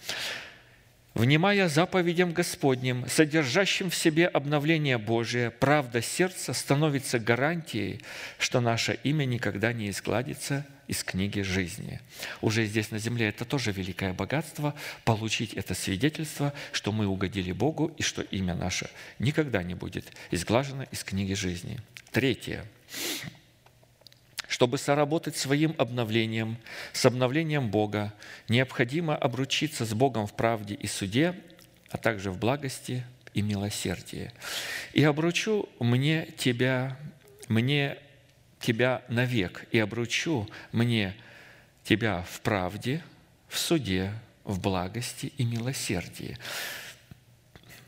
[1.14, 8.00] внимая заповедям Господним, содержащим в себе обновление Божие, правда сердца становится гарантией,
[8.38, 12.00] что наше имя никогда не изгладится из книги жизни.
[12.40, 17.92] Уже здесь на земле это тоже великое богатство, получить это свидетельство, что мы угодили Богу
[17.96, 21.78] и что имя наше никогда не будет изглажено из книги жизни.
[22.10, 22.64] Третье.
[24.52, 26.58] Чтобы соработать своим обновлением,
[26.92, 28.12] с обновлением Бога,
[28.50, 31.34] необходимо обручиться с Богом в правде и суде,
[31.88, 34.30] а также в благости и милосердии.
[34.92, 36.98] «И обручу мне тебя,
[37.48, 37.96] мне
[38.60, 41.16] тебя навек, и обручу мне
[41.82, 43.02] тебя в правде,
[43.48, 44.12] в суде,
[44.44, 46.36] в благости и милосердии».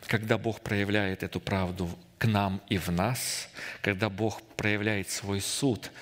[0.07, 3.51] Когда Бог проявляет эту правду к нам и в нас,
[3.83, 5.91] когда Бог проявляет свой суд–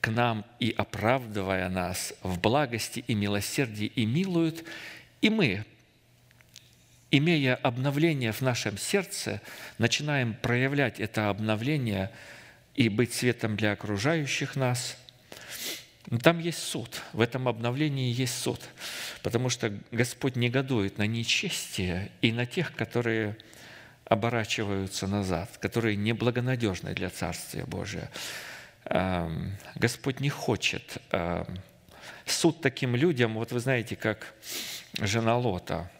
[0.00, 4.64] к нам и оправдывая нас в благости и милосердии и милует,
[5.20, 5.64] и мы,
[7.10, 9.40] имея обновление в нашем сердце,
[9.78, 12.10] начинаем проявлять это обновление
[12.74, 14.96] и быть светом для окружающих нас.
[16.10, 18.60] Но там есть суд, в этом обновлении есть суд,
[19.22, 23.36] потому что Господь негодует на нечестие и на тех, которые
[24.04, 28.10] оборачиваются назад, которые неблагонадежны для Царствия Божия.
[28.90, 31.58] Эм, Господь не хочет эм,
[32.24, 34.34] суд таким людям, вот вы знаете, как
[34.98, 35.90] жена Лота,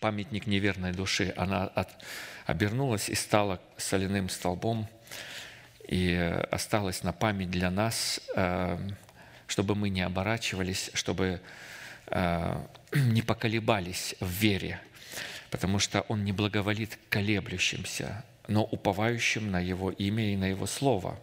[0.00, 1.88] памятник неверной души, она от,
[2.46, 4.88] обернулась и стала соляным столбом.
[5.86, 6.14] и
[6.50, 8.78] осталось на память для нас, э,
[9.46, 11.40] чтобы мы не оборачивались, чтобы
[12.06, 14.80] э, не поколебались в вере,
[15.50, 21.18] потому что Он не благоволит колеблющимся, но уповающим на Его имя и на Его Слово.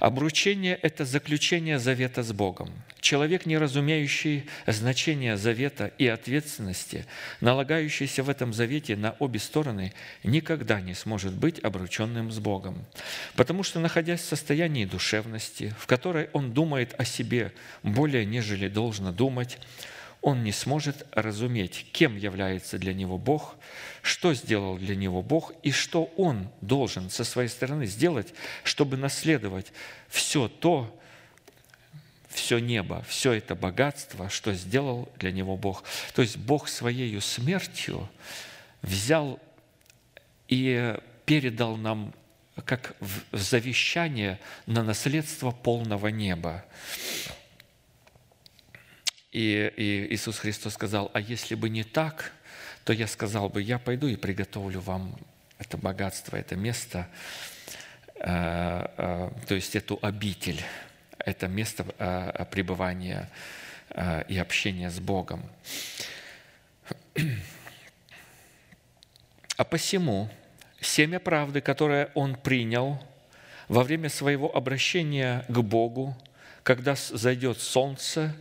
[0.00, 2.70] Обручение– это заключение завета с Богом.
[3.00, 7.04] Человек, не разумеющий значение завета и ответственности,
[7.42, 9.92] налагающийся в этом завете на обе стороны,
[10.24, 12.86] никогда не сможет быть обрученным с Богом.
[13.36, 17.52] Потому что, находясь в состоянии душевности, в которой он думает о себе
[17.82, 19.58] более, нежели должно думать,
[20.22, 23.56] он не сможет разуметь, кем является для него Бог,
[24.02, 29.72] что сделал для него Бог и что он должен со своей стороны сделать, чтобы наследовать
[30.08, 30.94] все то,
[32.28, 35.84] все небо, все это богатство, что сделал для него Бог.
[36.14, 38.08] То есть Бог своей смертью
[38.82, 39.40] взял
[40.48, 42.12] и передал нам
[42.64, 46.64] как в завещание на наследство полного неба.
[49.32, 52.32] И, и Иисус Христос сказал, а если бы не так,
[52.84, 55.16] то я сказал бы, я пойду и приготовлю вам
[55.58, 57.06] это богатство, это место,
[58.16, 60.60] э, э, то есть эту обитель,
[61.18, 63.30] это место э, пребывания
[64.28, 65.42] и общения с Богом.
[69.56, 70.30] А посему
[70.80, 73.02] семя правды, которое он принял
[73.66, 76.16] во время своего обращения к Богу,
[76.62, 78.32] когда зайдет солнце,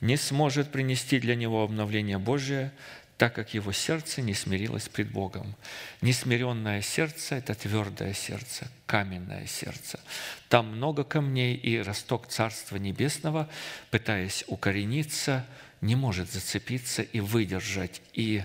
[0.00, 2.72] не сможет принести для него обновление Божие,
[3.18, 5.54] так как его сердце не смирилось пред Богом.
[6.02, 10.00] Несмиренное сердце– это твердое сердце, каменное сердце.
[10.48, 13.48] Там много камней, и росток Царства Небесного,
[13.90, 15.46] пытаясь укорениться,
[15.80, 18.02] не может зацепиться и выдержать.
[18.12, 18.42] И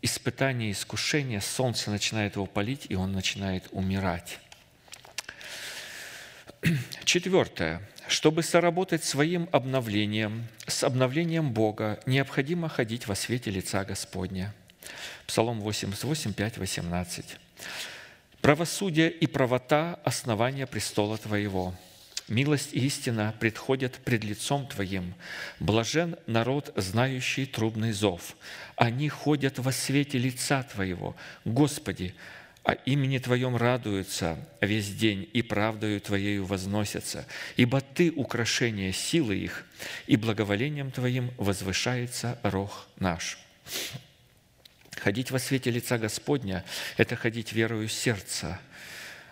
[0.00, 4.38] испытание, искушение, солнце начинает его палить, и он начинает умирать.
[7.04, 7.82] Четвертое.
[8.08, 14.54] Чтобы соработать своим обновлением, с обновлением Бога, необходимо ходить во свете лица Господня.
[15.26, 17.24] Псалом 88, 5, 18.
[18.40, 21.74] «Правосудие и правота– основания престола Твоего.
[22.28, 25.14] Милость и истина предходят пред лицом Твоим.
[25.60, 28.36] Блажен народ, знающий трубный зов.
[28.76, 31.14] Они ходят во свете лица Твоего.
[31.44, 32.14] Господи,
[32.64, 39.64] о имени Твоем радуются весь день, и правдою Твоею возносятся, ибо Ты– украшение силы их,
[40.06, 43.38] и благоволением Твоим возвышается рог наш».
[44.96, 46.64] Ходить во свете лица Господня–
[46.96, 48.60] это ходить верою сердца,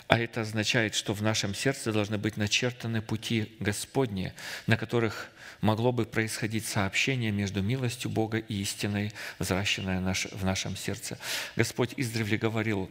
[0.09, 4.33] а это означает, что в нашем сердце должны быть начертаны пути Господни,
[4.67, 11.17] на которых могло бы происходить сообщение между милостью Бога и истиной, взращенной в нашем сердце.
[11.55, 12.91] Господь издревле говорил,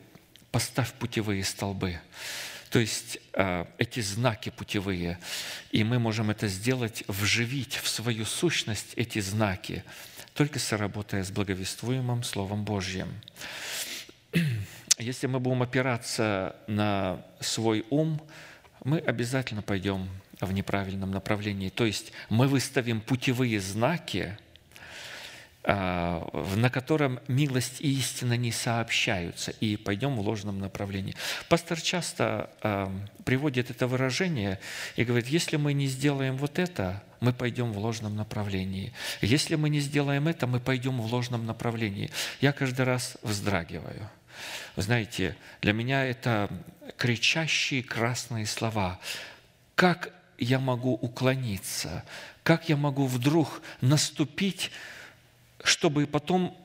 [0.52, 2.00] поставь путевые столбы.
[2.70, 5.20] То есть э, эти знаки путевые.
[5.72, 9.84] И мы можем это сделать, вживить в свою сущность эти знаки,
[10.34, 13.10] только соработая с благовествуемым Словом Божьим.
[15.00, 18.22] Если мы будем опираться на свой ум,
[18.84, 20.08] мы обязательно пойдем
[20.39, 21.70] в неправильном направлении.
[21.70, 24.38] То есть мы выставим путевые знаки–
[25.72, 31.15] на котором милость и истина не сообщаются, и пойдем в ложном направлении.
[31.47, 32.91] Пастор часто а,
[33.24, 34.59] приводит это выражение
[34.95, 38.93] и говорит, если мы не сделаем вот это, мы пойдем в ложном направлении.
[39.22, 42.09] Если мы не сделаем это, мы пойдем в ложном направлении.
[42.41, 44.09] Я каждый раз вздрагиваю.
[44.76, 46.49] Вы знаете, для меня это
[46.97, 48.99] кричащие красные слова.
[49.76, 52.03] Как я могу уклониться?
[52.41, 54.72] Как я могу вдруг наступить
[55.64, 56.57] чтобы потом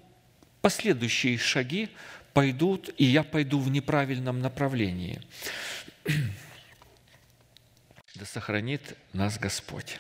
[0.61, 1.88] последующие шаги
[2.32, 5.20] пойдут, и я пойду в неправильном направлении.
[8.16, 9.99] Да сохранит нас Господь.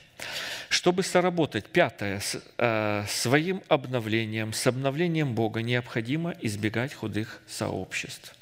[0.68, 2.22] Чтобы соработать, пятое,
[2.58, 8.36] э, своим обновлением, с обновлением Бога необходимо избегать худых сообществ.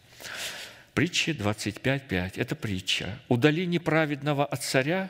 [0.92, 3.18] Притча 25.5– это притча.
[3.28, 5.08] «Удали неправедного от царя,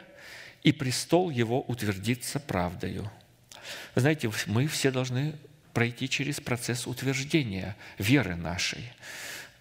[0.62, 3.11] и престол его утвердится правдою».
[3.94, 5.34] Вы знаете, мы все должны
[5.72, 8.92] пройти через процесс утверждения веры нашей.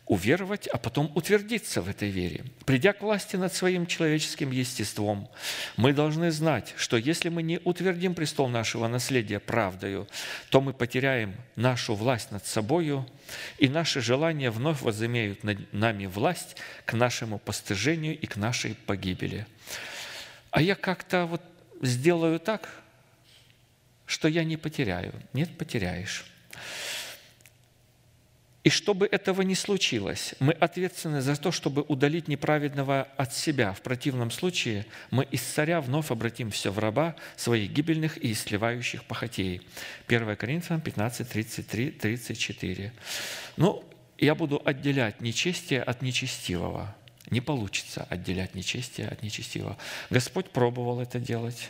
[0.08, 2.44] Уверовать, а потом утвердиться в этой вере.
[2.66, 5.30] Придя к власти над своим человеческим естеством,
[5.78, 10.10] мы должны знать, что если мы не утвердим престол нашего наследия правдою,
[10.50, 13.08] то мы потеряем нашу власть над собою,
[13.58, 19.48] и наши желания вновь возымеют над нами власть к нашему постыжению и к нашей погибели.
[20.50, 21.42] А я как-то вот
[21.82, 22.81] сделаю так,
[24.12, 25.14] что я не потеряю.
[25.32, 26.26] Нет, потеряешь.
[28.66, 33.72] И чтобы этого не случилось, мы ответственны за то, чтобы удалить неправедного от себя.
[33.72, 39.06] В противном случае мы из царя вновь обратим все в раба своих гибельных и сливающих
[39.06, 39.62] похотей.
[40.08, 42.94] 1 Коринфянам 15, 33, 34.
[43.56, 43.82] Ну,
[44.18, 46.94] я буду отделять нечестие от нечестивого.
[47.30, 49.78] Не получится отделять нечестие от нечестивого.
[50.10, 51.70] Господь пробовал это делать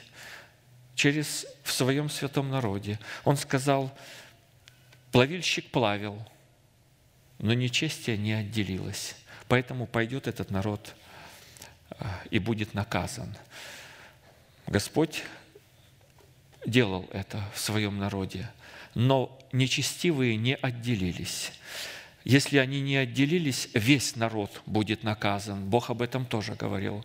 [1.02, 2.99] через в своем святом народе.
[3.24, 3.91] Он сказал,
[5.12, 6.24] плавильщик плавил–
[7.41, 9.16] но нечестие не отделилось.
[9.47, 10.95] Поэтому пойдет этот народ
[11.89, 13.36] а, и будет наказан.
[14.68, 15.24] Господь
[16.66, 18.49] делал это в своем народе,
[18.93, 21.52] но нечестивые не отделились.
[22.24, 25.68] Если они не отделились, весь народ будет наказан.
[25.68, 27.04] Бог об этом тоже говорил.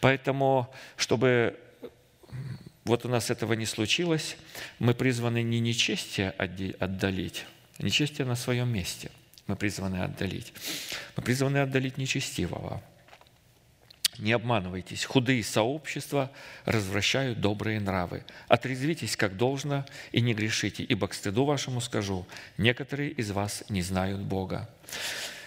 [0.00, 1.58] Поэтому, чтобы
[2.90, 4.36] вот у нас этого не случилось,
[4.78, 7.46] мы призваны не нечестие отдалить,
[7.78, 9.10] нечестие на своем месте–
[9.50, 10.52] мы призваны отдалить.
[11.16, 12.80] Мы призваны отдалить нечестивого.
[14.18, 16.30] Не обманывайтесь, худые сообщества
[16.66, 18.24] развращают добрые нравы.
[18.46, 22.28] Отрезвитесь как должно и не грешите, ибо к стыду вашему скажу,
[22.58, 24.70] некоторые из вас не знают Бога.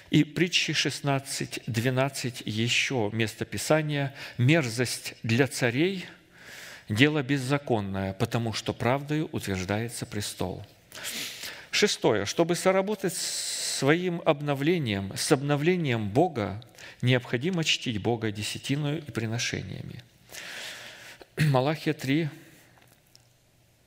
[0.10, 4.14] И притчи 16, 12 еще место Писания.
[4.38, 6.06] «Мерзость для царей–
[6.90, 10.66] дело беззаконное, потому что правдою утверждается престол».
[11.72, 12.26] Шестое.
[12.26, 16.64] Чтобы соработать своим обновлением, с обновлением Бога
[17.02, 20.04] необходимо чтить Бога десятиную и приношениями.
[21.38, 22.30] Малахия 3,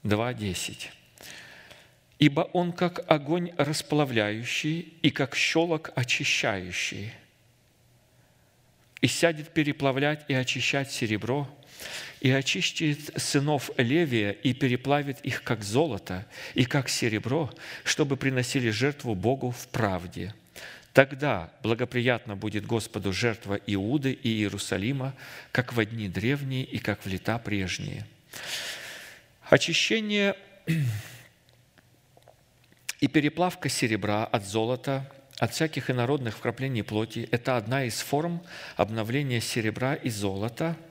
[0.03, 0.93] 2, 10.
[2.19, 7.13] «Ибо Он как огонь расплавляющий и как щелок очищающий,
[9.01, 11.49] и сядет переплавлять и очищать серебро,
[12.21, 17.53] и очистит сынов Левия и переплавит их, как золото и как серебро,
[17.85, 20.35] чтобы приносили жертву Богу в правде.
[20.93, 25.15] Тогда благоприятно будет Господу жертва Иуды и Иерусалима,
[25.53, 28.07] как в дни древние и как в лета прежние».
[29.49, 30.35] Очищение
[33.01, 35.09] и переплавка серебра от золота,
[35.39, 38.43] от всяких инородных вкраплений плоти– это одна из форм
[38.77, 40.77] обновления серебра и золота–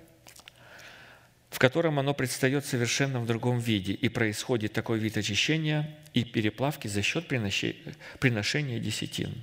[1.56, 6.90] в котором оно предстает совершенно в другом виде, и происходит такой вид очищения и переплавки
[6.90, 9.34] за счет приношения десятин.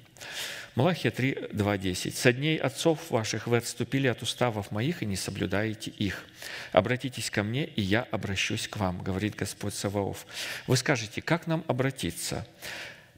[0.75, 2.15] Малахия 3, 2, 10.
[2.15, 6.27] «Со дней отцов ваших вы отступили от уставов моих и не соблюдаете их.
[6.73, 10.27] Обратитесь ко мне, и я обращусь к вам, говорит Господь Саваоф.
[10.67, 12.47] Вы скажете, как нам обратиться?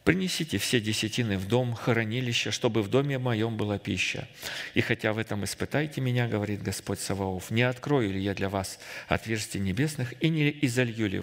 [0.04, 4.28] Принесите все десятины в дом, хранилище, чтобы в доме моем была пища.
[4.74, 8.78] И хотя в этом испытайте меня, говорит Господь Саваоф, не открою ли я для вас
[9.08, 11.22] отверстий небесных и не изолью ли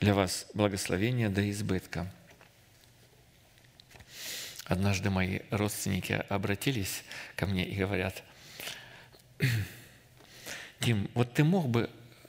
[0.00, 2.12] для вас благословения до избытка».
[4.64, 7.04] Однажды мои родственники обратились
[7.36, 8.24] ко мне и говорят,
[10.80, 11.88] «Дим, вот ты мог бы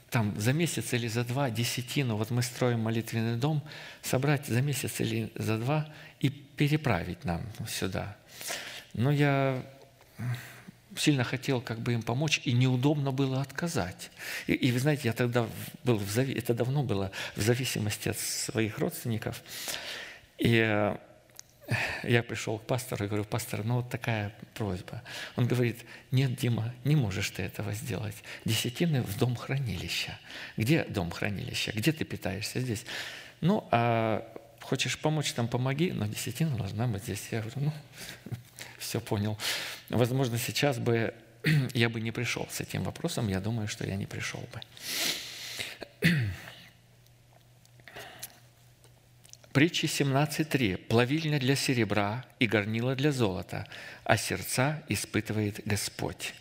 [0.10, 3.62] там за месяц или за два десятину, вот мы строим молитвенный дом,
[4.01, 5.88] собрать за месяц или за два
[6.20, 8.18] и переправить нам сюда.
[8.93, 9.64] Но я
[10.95, 14.12] сильно хотел как бы им помочь, и неудобно было отказать.
[14.47, 15.47] И, и вы знаете, я тогда
[15.84, 19.43] был, в это давно было, в зависимости от своих родственников.
[20.38, 20.97] И э,
[22.03, 25.01] я пришел к пастору и говорю, пастор, ну вот такая просьба.
[25.36, 28.15] Он говорит, нет, Дима, не можешь ты этого сделать.
[28.45, 30.17] Десятины в дом хранилища.
[30.57, 31.72] Где дом хранилища?
[31.72, 32.59] Где ты питаешься?
[32.59, 32.86] Здесь.
[33.41, 34.26] Ну, а
[34.61, 37.28] хочешь помочь, там помоги, но десятина должна быть здесь.
[37.32, 37.74] Я говорю, ну,
[38.80, 39.38] все понял.
[39.89, 41.13] Возможно, сейчас бы
[41.74, 44.43] я бы не пришел с этим вопросом, я думаю, что я не пришел
[46.01, 46.09] бы.
[49.54, 50.78] Притчи 17.3.
[50.78, 53.68] «Плавильня для серебра и горнила для золота,
[54.04, 56.34] а сердца испытывает Господь».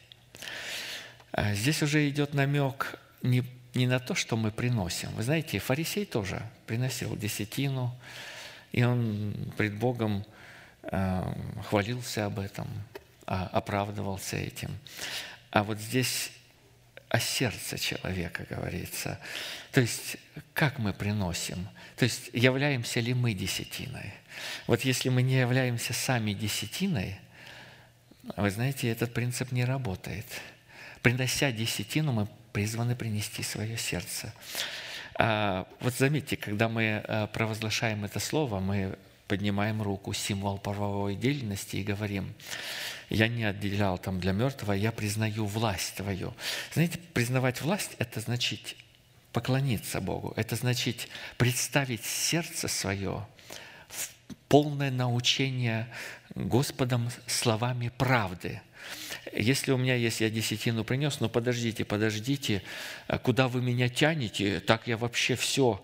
[1.33, 3.45] А здесь уже идет намек не,
[3.75, 5.11] не на то, что мы приносим.
[5.13, 7.95] Вы знаете, фарисей тоже приносил десятину,
[8.73, 10.25] и он пред Богом
[10.83, 11.33] э,
[11.69, 12.67] хвалился об этом,
[13.27, 14.77] э, оправдывался этим.
[15.51, 16.33] А вот здесь
[17.09, 19.19] о сердце человека говорится.
[19.73, 20.17] То есть,
[20.53, 21.69] как мы приносим?
[21.97, 24.13] То есть, являемся ли мы десятиной?
[24.67, 27.19] Вот если мы не являемся сами десятиной,
[28.37, 30.27] вы знаете, этот принцип не работает.
[31.03, 34.35] Принося десятину, мы призваны принести свое сердце.
[35.15, 38.99] А, вот заметьте, когда мы а, провозглашаем это слово, мы
[39.29, 42.35] поднимаем руку, символ правовой деятельности и говорим,
[43.11, 46.35] я не отделял там для мертвого, я признаю власть Твою.
[46.73, 48.75] Знаете, признавать власть– это значит
[49.33, 53.27] поклониться Богу, это значит представить сердце свое
[53.89, 54.11] в
[54.49, 55.89] полное научение
[56.35, 58.61] Господом словами правды.
[59.33, 62.63] Если у меня есть, я десятину принес, но подождите, подождите,
[63.07, 65.83] а куда вы меня тянете, так я вообще все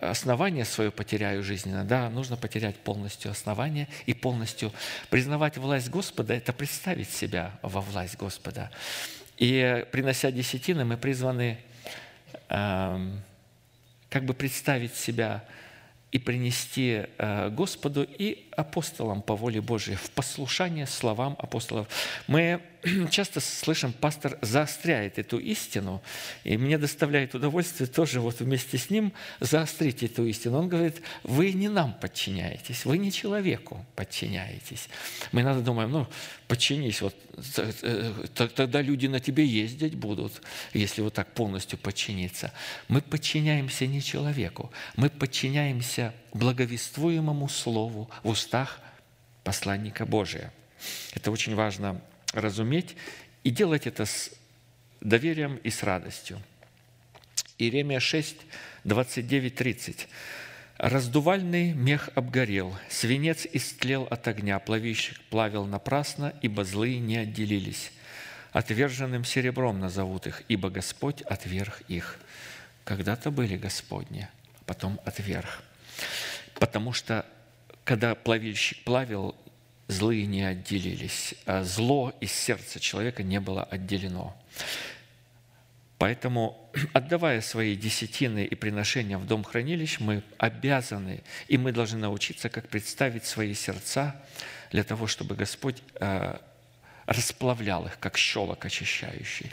[0.00, 4.72] основание свое потеряю жизненно, да, нужно потерять полностью основание и полностью
[5.10, 8.70] признавать власть Господа– это представить себя во власть Господа.
[9.36, 11.58] И принося десятины, мы призваны
[12.48, 13.10] э,
[14.10, 15.44] как бы представить себя
[16.10, 21.88] и принести э, Господу и апостолам по воле Божией в послушание словам апостолов.
[22.26, 22.60] Мы
[23.10, 26.02] часто слышим, пастор заостряет эту истину,
[26.44, 30.58] и мне доставляет удовольствие тоже вот вместе с ним заострить эту истину.
[30.58, 34.88] Он говорит, вы не нам подчиняетесь, вы не человеку подчиняетесь.
[35.32, 36.06] Мы иногда думаем, ну,
[36.46, 37.14] подчинись, вот
[37.56, 40.40] э, тогда люди на тебе ездить будут,
[40.72, 42.52] если вот так полностью подчиниться.
[42.88, 48.80] Мы подчиняемся не человеку, мы подчиняемся благовествуемому слову в устах
[49.42, 50.52] посланника Божия.
[51.14, 52.00] Это очень важно
[52.40, 52.96] разуметь
[53.44, 54.30] и делать это с
[55.00, 56.40] доверием и с радостью.
[57.58, 58.36] Иеремия 6,
[58.84, 60.08] 29, 30.
[60.78, 67.92] «Раздувальный мех обгорел, свинец истлел от огня, плавильщик плавил напрасно, ибо злые не отделились.
[68.52, 72.20] Отверженным серебром назовут их, ибо Господь отверг их».
[72.88, 74.28] Когда-то были Господни,
[74.64, 75.62] потом отверг.
[76.54, 77.26] Потому что
[77.84, 79.36] когда плавильщик плавил,
[79.88, 84.36] злые не отделились, а зло из сердца человека не было отделено.
[85.96, 92.48] Поэтому, отдавая свои десятины и приношения в дом хранилищ, мы обязаны, и мы должны научиться,
[92.48, 94.14] как представить свои сердца
[94.70, 96.36] для того, чтобы Господь э,
[97.06, 99.50] расплавлял их, как щелок очищающий.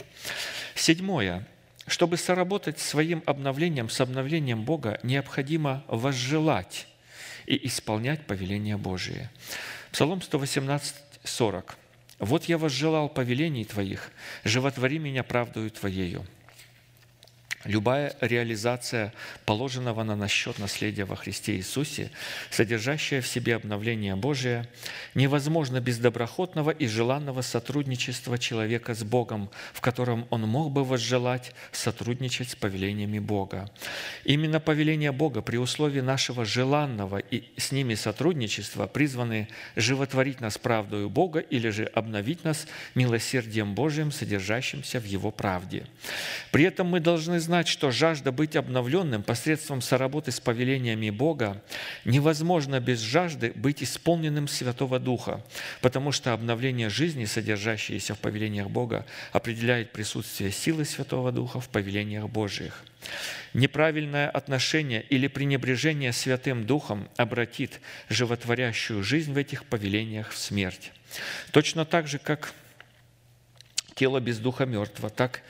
[0.74, 1.46] Седьмое.
[1.88, 6.88] Чтобы соработать своим обновлением с обновлением Бога, необходимо возжелать
[7.46, 9.30] и исполнять повеления Божие.
[9.96, 10.94] Псалом 118,
[11.24, 11.78] 40.
[12.18, 14.12] «Вот я возжелал повелений Твоих,
[14.44, 16.26] животвори меня правдою Твоею».
[17.66, 19.12] Любая реализация
[19.44, 22.10] положенного на насчет наследия во Христе Иисусе,
[22.50, 24.68] содержащая в себе обновление Божие,
[25.14, 31.52] невозможно без доброходного и желанного сотрудничества человека с Богом, в котором он мог бы возжелать
[31.72, 33.70] сотрудничать с повелениями Бога.
[34.24, 41.10] Именно повеления Бога при условии нашего желанного и с ними сотрудничества призваны животворить нас правдою
[41.10, 45.86] Бога или же обновить нас милосердием Божиим, содержащимся в Его правде.
[46.52, 51.62] При этом мы должны знать, знать, что жажда быть обновленным посредством соработы с повелениями Бога
[52.04, 55.42] невозможно без жажды быть исполненным Святого Духа,
[55.80, 62.28] потому что обновление жизни, содержащееся в повелениях Бога, определяет присутствие силы Святого Духа в повелениях
[62.28, 62.84] Божьих.
[63.54, 67.80] Неправильное отношение или пренебрежение Святым Духом обратит
[68.10, 70.92] животворящую жизнь в этих повелениях в смерть.
[71.52, 72.52] Точно так же, как
[73.94, 75.40] тело без духа мертво, так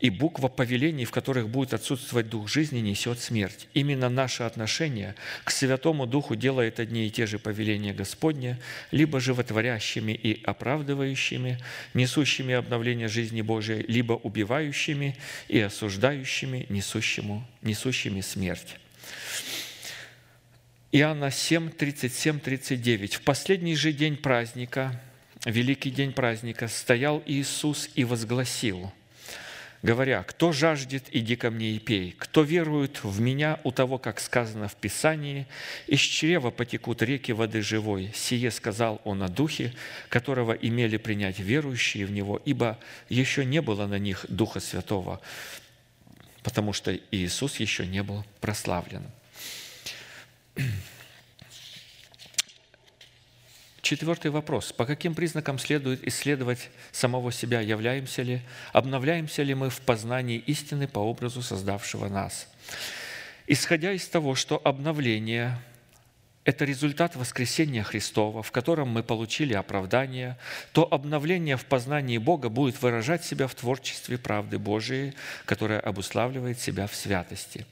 [0.00, 3.68] и буква повелений, в которых будет отсутствовать Дух жизни, несет смерть.
[3.74, 5.14] Именно наше отношение
[5.44, 8.58] к Святому Духу делает одни и те же повеления Господня,
[8.90, 11.58] либо животворящими и оправдывающими,
[11.94, 15.16] несущими обновление жизни Божией, либо убивающими
[15.48, 18.76] и осуждающими, несущему, несущими смерть.
[20.90, 23.14] Иоанна 7, 37, 39.
[23.14, 25.00] «В последний же день праздника,
[25.44, 28.92] великий день праздника, стоял Иисус и возгласил–
[29.84, 32.16] говоря, «Кто жаждет, иди ко мне и пей.
[32.18, 35.46] Кто верует в Меня, у того, как сказано в Писании,
[35.86, 38.10] из чрева потекут реки воды живой.
[38.14, 39.74] Сие сказал Он о Духе,
[40.08, 42.78] которого имели принять верующие в Него, ибо
[43.10, 45.20] еще не было на них Духа Святого,
[46.42, 49.04] потому что Иисус еще не был прославлен».
[53.84, 54.72] Четвертый вопрос.
[54.72, 57.60] По каким признакам следует исследовать самого себя?
[57.60, 58.40] Являемся ли,
[58.72, 62.48] обновляемся ли мы в познании истины по образу создавшего нас?
[63.46, 65.58] Исходя из того, что обновление–
[66.44, 70.36] это результат воскресения Христова, в котором мы получили оправдание,
[70.72, 75.14] то обновление в познании Бога будет выражать себя в творчестве правды Божией,
[75.46, 77.66] которая обуславливает себя в святости.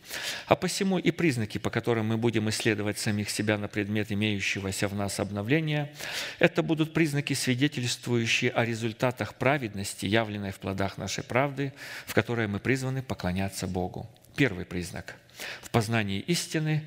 [0.46, 4.94] А посему и признаки, по которым мы будем исследовать самих себя на предмет имеющегося в
[4.94, 5.92] нас обновления,
[6.38, 11.74] это будут признаки, свидетельствующие о результатах праведности, явленной в плодах нашей правды,
[12.06, 14.08] в которой мы призваны поклоняться Богу.
[14.34, 15.16] Первый признак–
[15.62, 16.82] в познании истины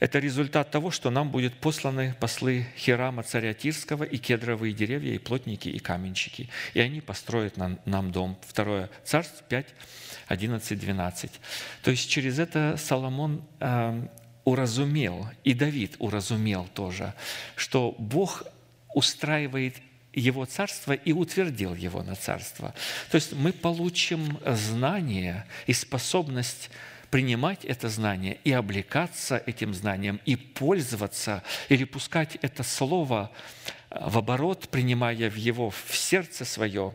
[0.00, 5.18] это результат того, что нам будут посланы послы Хирама, царя Тирского, и кедровые деревья, и
[5.18, 6.48] плотники, и каменщики.
[6.72, 8.38] И они построят нам, нам дом.
[8.46, 9.66] Второе Царств 5,
[10.28, 11.30] 11, 12.
[11.82, 14.06] То есть через это Соломон э,
[14.44, 17.12] уразумел, и Давид уразумел тоже,
[17.54, 18.44] что Бог
[18.94, 19.76] устраивает
[20.14, 22.74] его царство и утвердил его на царство.
[23.10, 26.70] То есть мы получим знание и способность
[27.10, 33.30] принимать это знание и облекаться этим знанием, и пользоваться, или пускать это слово
[33.90, 36.94] в оборот, принимая в его в сердце свое,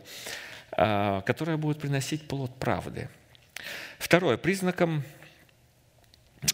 [0.72, 3.08] а, которое будет приносить плод правды.
[3.98, 5.04] Второе, признаком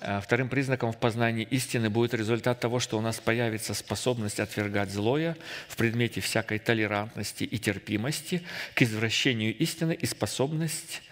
[0.01, 4.91] а, Вторым признаком в познании истины будет результат того, что у нас появится способность отвергать
[4.91, 5.37] злое
[5.69, 8.43] в предмете всякой толерантности и терпимости
[8.75, 11.03] к извращению истины и способность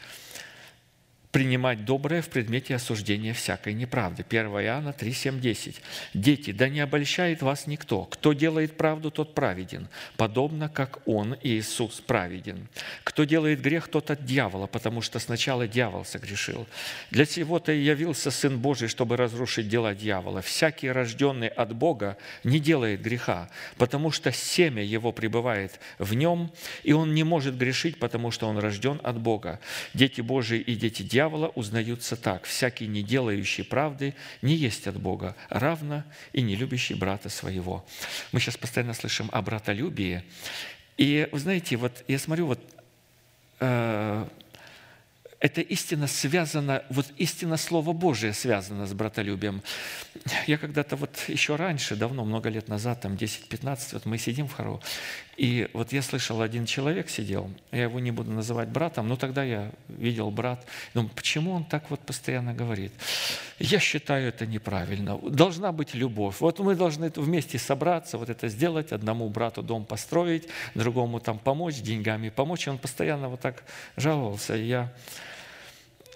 [1.32, 4.24] принимать доброе в предмете осуждения всякой неправды.
[4.28, 5.80] 1 Иоанна 3, 7, 10.
[6.12, 8.04] «Дети, да не обольщает вас никто.
[8.04, 12.68] Кто делает правду, тот праведен, подобно как Он, Иисус, праведен.
[13.04, 16.66] Кто делает грех, тот от дьявола, потому что сначала дьявол согрешил.
[17.10, 20.42] Для сего-то и явился Сын Божий, чтобы разрушить дела дьявола.
[20.42, 26.50] Всякий, рожденный от Бога, не делает греха, потому что семя его пребывает в нем,
[26.82, 29.60] и он не может грешить, потому что он рожден от Бога.
[29.94, 32.44] Дети Божии и дети дьявола дьявола узнаются так.
[32.44, 36.02] «Всякий, не делающий правды, не есть от Бога, равно
[36.32, 37.84] и не любящий брата своего».
[38.32, 40.22] Мы сейчас постоянно слышим о братолюбии.
[40.96, 42.60] И, вы знаете, вот я смотрю, вот
[43.60, 44.26] э,
[45.40, 49.62] эта истина связана, вот истина Слова Божия связана с братолюбием.
[50.46, 54.52] Я когда-то вот еще раньше, давно, много лет назад, там 10-15, вот мы сидим в
[54.52, 54.80] хору,
[55.40, 59.42] и вот я слышал, один человек сидел, я его не буду называть братом, но тогда
[59.42, 62.92] я видел брат, думаю, почему он так вот постоянно говорит?
[63.58, 65.16] Я считаю это неправильно.
[65.16, 66.36] Должна быть любовь.
[66.40, 71.76] Вот мы должны вместе собраться, вот это сделать, одному брату дом построить, другому там помочь,
[71.76, 72.66] деньгами помочь.
[72.66, 73.64] И он постоянно вот так
[73.96, 74.54] жаловался.
[74.56, 74.92] И я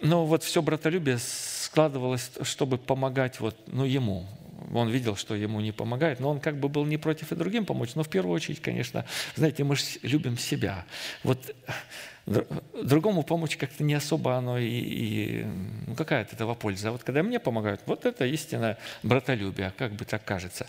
[0.03, 4.27] но вот все братолюбие складывалось, чтобы помогать вот, ну, ему.
[4.73, 7.65] Он видел, что ему не помогает, но он как бы был не против и другим
[7.67, 7.95] помочь.
[7.95, 9.05] Но в первую очередь, конечно,
[9.37, 10.85] знаете, мы же любим себя.
[11.23, 11.55] Вот
[12.27, 15.45] другому помочь как-то не особо оно и, и
[15.87, 16.89] ну, какая от этого польза.
[16.89, 20.67] А вот когда мне помогают, вот это истина братолюбия, как бы так кажется.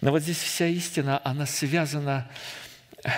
[0.00, 2.30] Но вот здесь вся истина, она связана,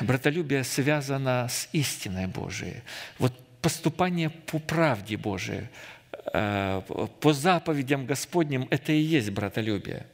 [0.00, 2.82] братолюбие связано с истиной Божией.
[3.18, 5.66] Вот поступание по правде Божией, э,
[6.32, 10.06] по заповедям Господним, это и есть братолюбие.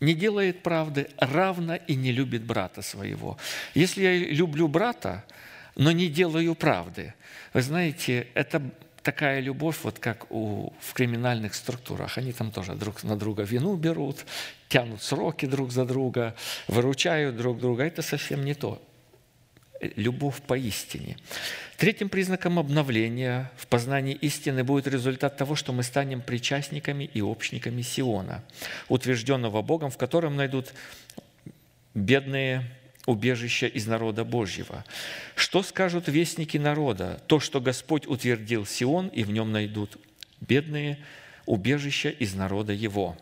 [0.00, 3.38] Не делает правды, равно и не любит брата своего.
[3.74, 5.24] Если я люблю брата,
[5.76, 7.14] но не делаю правды,
[7.54, 8.62] вы знаете, это
[9.02, 12.18] такая любовь, вот как у, в криминальных структурах.
[12.18, 14.24] Они там тоже друг на друга вину берут,
[14.68, 16.34] тянут сроки друг за друга,
[16.68, 17.84] выручают друг друга.
[17.84, 18.80] Это совсем не то
[19.96, 21.16] любовь поистине.
[21.76, 27.82] Третьим признаком обновления в познании истины будет результат того, что мы станем причастниками и общниками
[27.82, 28.44] Сиона,
[28.88, 30.72] утвержденного Богом, в котором найдут
[31.94, 32.70] бедные
[33.06, 34.84] убежища из народа Божьего.
[35.34, 37.20] Что скажут вестники народа?
[37.26, 39.98] То, что Господь утвердил Сион, и в нем найдут
[40.40, 40.98] бедные
[41.46, 43.16] убежища из народа Его.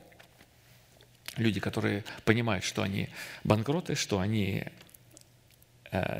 [1.37, 3.09] Люди, которые понимают, что они
[3.45, 4.65] банкроты, что они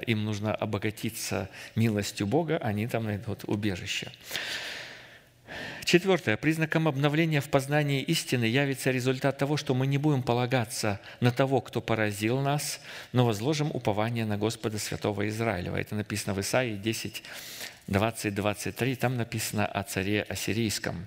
[0.07, 4.11] им нужно обогатиться милостью Бога, они там найдут убежище.
[5.85, 6.37] Четвертое.
[6.37, 11.61] Признаком обновления в познании истины явится результат того, что мы не будем полагаться на того,
[11.61, 12.81] кто поразил нас,
[13.13, 15.77] но возложим упование на Господа Святого Израилева.
[15.77, 17.23] Это написано в Исаии 10,
[17.91, 21.07] 20-23, там написано о царе ассирийском.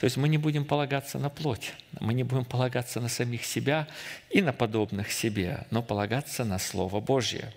[0.00, 3.86] То есть мы не будем полагаться на плоть, мы не будем полагаться на самих себя
[4.30, 7.52] и на подобных себе, но полагаться на Слово Божье.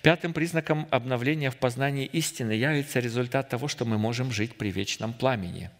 [0.00, 5.12] Пятым признаком обновления в познании истины явится результат того, что мы можем жить при вечном
[5.12, 5.70] пламени.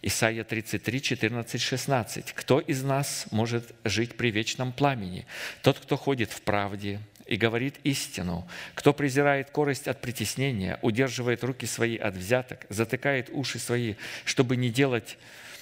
[0.00, 2.32] Исайя 33, 14, 16.
[2.32, 5.26] «Кто из нас может жить при вечном пламени?
[5.62, 8.46] Тот, кто ходит в правде, и говорит истину.
[8.74, 13.94] Кто презирает корость от притеснения, удерживает руки свои от взяток, затыкает уши свои,
[14.24, 15.16] чтобы не делать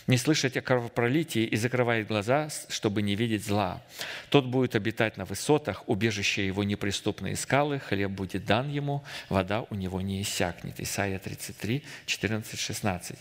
[0.07, 3.83] не слышать о кровопролитии и закрывает глаза, чтобы не видеть зла.
[4.31, 9.75] Тот будет обитать на высотах, убежище его неприступные скалы, хлеб будет дан ему, вода у
[9.75, 10.81] него не иссякнет.
[10.81, 13.17] Исайя 33, 14, 16.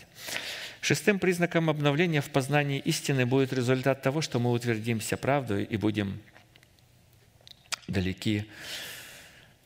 [0.80, 6.20] Шестым признаком обновления в познании истины будет результат того, что мы утвердимся правдой и будем
[7.88, 8.44] далеки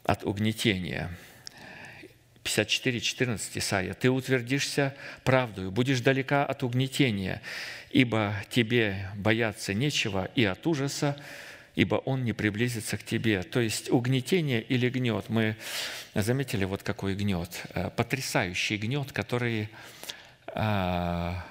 [0.04, 1.10] от угнетения.
[2.42, 3.94] 54, 14 Исайя.
[3.94, 4.94] «Ты утвердишься
[5.24, 7.42] правдою, будешь далека от угнетения,
[7.90, 11.20] ибо тебе бояться нечего и от ужаса,
[11.74, 13.42] ибо он не приблизится к тебе».
[13.42, 15.28] То есть угнетение или гнет.
[15.28, 15.56] Мы
[16.14, 17.50] заметили вот какой гнет.
[17.74, 19.68] Э, потрясающий гнет, который
[20.46, 21.44] а,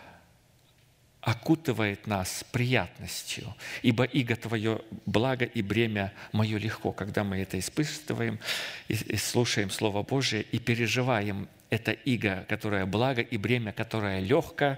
[1.42, 3.54] окутывает нас приятностью,
[3.84, 6.92] ибо иго Твое благо и бремя мое легко.
[6.92, 8.40] Когда мы это испытываем,
[8.88, 14.78] и слушаем Слово Божие и переживаем это иго, которое благо, и бремя, которое легко,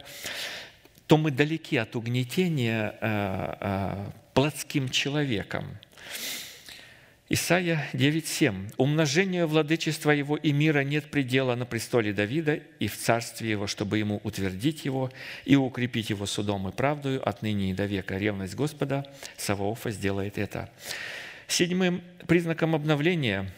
[1.07, 5.65] то мы далеки от угнетения э, э, плотским человеком.
[7.29, 8.75] Исайя 9.7.
[8.77, 13.97] «Умножению владычества его и мира нет предела на престоле Давида и в царстве его, чтобы
[13.97, 15.11] ему утвердить его
[15.43, 18.17] и укрепить его судом и правдою отныне и до века.
[18.17, 19.05] Ревность Господа
[19.35, 20.69] Саваофа сделает это».
[21.49, 23.51] Седьмым признаком обновления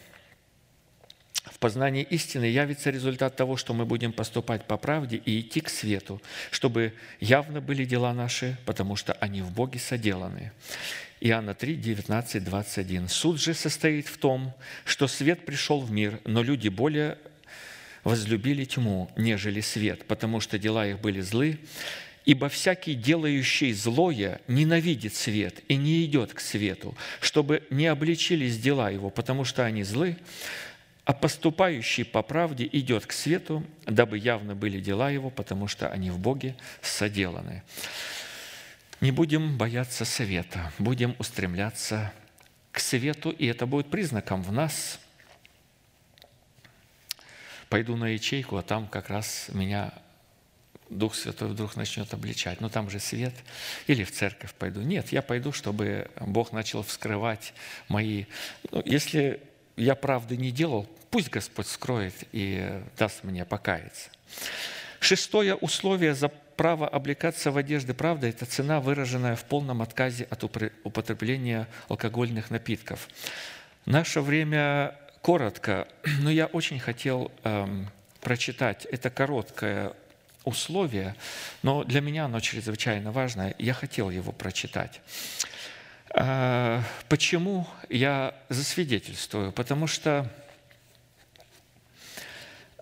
[1.44, 5.68] в познании истины явится результат того, что мы будем поступать по правде и идти к
[5.68, 6.20] свету,
[6.50, 10.50] чтобы явно были дела наши, потому что они в Боге соделаны.
[11.20, 13.08] Иоанна 3, 19, 21.
[13.08, 14.54] «Суд же состоит в том,
[14.86, 17.18] что свет пришел в мир, но люди более
[18.04, 21.58] возлюбили тьму, нежели свет, потому что дела их были злы.
[22.24, 28.90] Ибо всякий, делающий злое, ненавидит свет и не идет к свету, чтобы не обличились дела
[28.90, 30.16] его, потому что они злы,
[31.04, 36.10] а поступающий по правде идет к свету, дабы явно были дела его, потому что они
[36.10, 37.62] в Боге соделаны».
[39.00, 42.12] Не будем бояться совета, будем устремляться
[42.70, 45.00] к свету, и это будет признаком в нас.
[47.70, 49.94] Пойду на ячейку, а там как раз меня
[50.90, 52.60] Дух Святой вдруг начнет обличать.
[52.60, 53.32] Ну там же свет.
[53.86, 54.82] Или в церковь пойду.
[54.82, 57.54] Нет, я пойду, чтобы Бог начал вскрывать
[57.88, 58.26] мои...
[58.70, 59.40] Ну, если
[59.76, 64.10] я правды не делал, пусть Господь скроет и даст мне покаяться.
[64.98, 66.28] Шестое условие за
[66.60, 73.08] право облекаться в одежды правды– это цена, выраженная в полном отказе от употребления алкогольных напитков.
[73.86, 75.88] Наше время коротко,
[76.20, 77.88] но я очень хотел эм,
[78.20, 79.94] прочитать это короткое
[80.44, 81.14] условие,
[81.62, 83.54] но для меня оно чрезвычайно важное.
[83.56, 85.00] Я хотел его прочитать.
[86.14, 89.52] Э, почему я засвидетельствую?
[89.52, 90.30] Потому что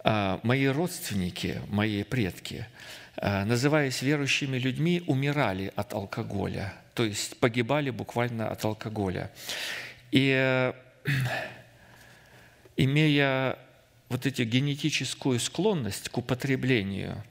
[0.02, 2.66] э, мои родственники, мои предки–
[3.20, 9.30] называясь верующими людьми, умирали от алкоголя, то есть погибали буквально от алкоголя.
[10.10, 10.72] И э,
[12.76, 13.58] имея
[14.08, 17.22] вот эту генетическую склонность к употреблению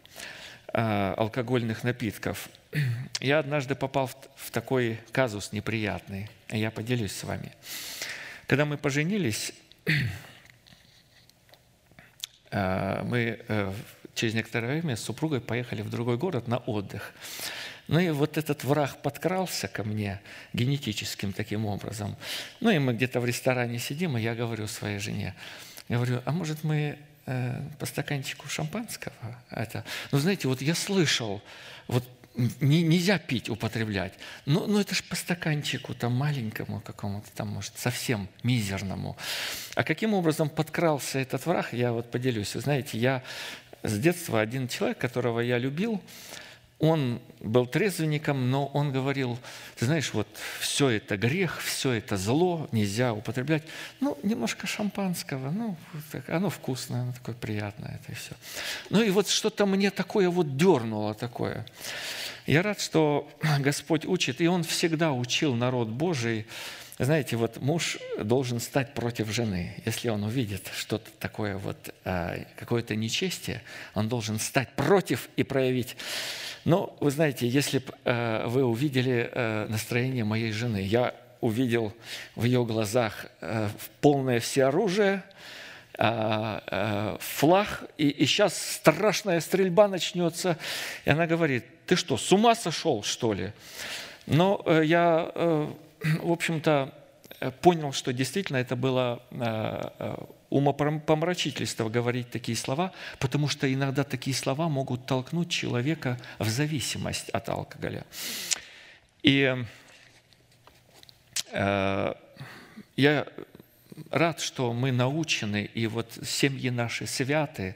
[0.74, 2.50] э, алкогольных напитков,
[3.20, 7.52] я однажды попал в такой казус неприятный, я поделюсь с вами.
[8.46, 9.54] Когда мы поженились,
[12.52, 13.74] мы
[14.18, 17.14] через некоторое время с супругой поехали в другой город на отдых.
[17.88, 20.20] Ну и вот этот враг подкрался ко мне
[20.54, 22.18] генетическим таким образом.
[22.60, 25.36] Ну и мы где-то в ресторане сидим, и я говорю своей жене,
[25.88, 29.14] я говорю, а может мы э, по стаканчику шампанского?
[29.50, 31.42] Это, ну знаете, вот я слышал,
[31.88, 32.04] вот
[32.60, 34.14] не, нельзя пить, употреблять.
[34.46, 39.18] Но, но это же по стаканчику, там маленькому какому-то, там, может, совсем мизерному.
[39.76, 42.54] А каким образом подкрался этот враг, я вот поделюсь.
[42.54, 43.24] Вы знаете, я
[43.88, 46.02] с детства один человек, которого я любил,
[46.80, 49.40] он был трезвенником, но он говорил,
[49.78, 50.28] ты знаешь, вот
[50.60, 53.64] все это грех, все это зло, нельзя употреблять.
[54.00, 55.76] Ну, немножко шампанского, ну,
[56.12, 58.34] так, оно вкусное, оно такое приятное, это и все.
[58.92, 61.66] Ну и вот что-то мне такое вот дернуло такое.
[62.46, 63.28] Я рад, что
[63.60, 66.46] Господь учит, и Он всегда учил народ Божий,
[67.06, 69.76] знаете, вот муж должен стать против жены.
[69.86, 73.62] Если он увидит что-то такое, вот, а, какое-то нечестие,
[73.94, 75.96] он должен стать против и проявить.
[76.66, 81.94] Но вы знаете, если бы а, вы увидели а, настроение моей жены, я увидел
[82.36, 83.28] в ее глазах
[84.02, 85.22] полное всеоружие,
[85.94, 90.58] флаг, и, и сейчас страшная стрельба начнется.
[91.06, 93.54] И она говорит, ты что, с ума сошел, что ли?
[94.28, 95.72] Но э, я э,
[96.22, 96.94] в общем-то,
[97.40, 100.16] э, понял, что действительно это было э, э,
[100.50, 107.50] умопомрачительство говорить такие слова, потому что иногда такие слова могут толкнуть человека в зависимость от
[107.50, 108.06] алкоголя.
[109.24, 109.66] И
[112.96, 113.28] я
[114.12, 117.76] рад, что мы научены, и вот семьи наши святы,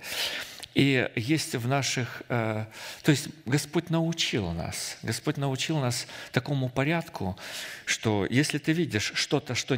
[0.73, 2.23] и есть в наших...
[2.29, 2.65] Э,
[3.03, 7.37] то есть Господь научил нас, Господь научил нас такому порядку,
[7.85, 9.77] что если ты видишь что-то, что э,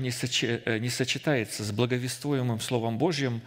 [0.80, 3.42] не сочетается с благовествуемым Словом Божьим,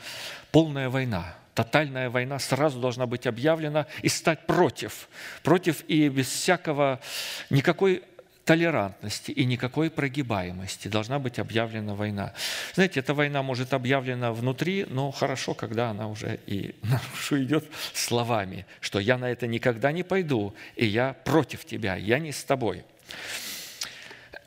[0.51, 5.09] полная война, тотальная война сразу должна быть объявлена и стать против.
[5.43, 7.01] Против и без всякого,
[7.49, 8.03] никакой
[8.47, 10.87] толерантности и никакой прогибаемости.
[10.87, 12.33] Должна быть объявлена война.
[12.75, 18.65] Знаете, эта война может объявлена внутри, но хорошо, когда она уже и наружу идет словами,
[18.81, 22.85] что я на это никогда не пойду, и я против тебя, я не с тобой.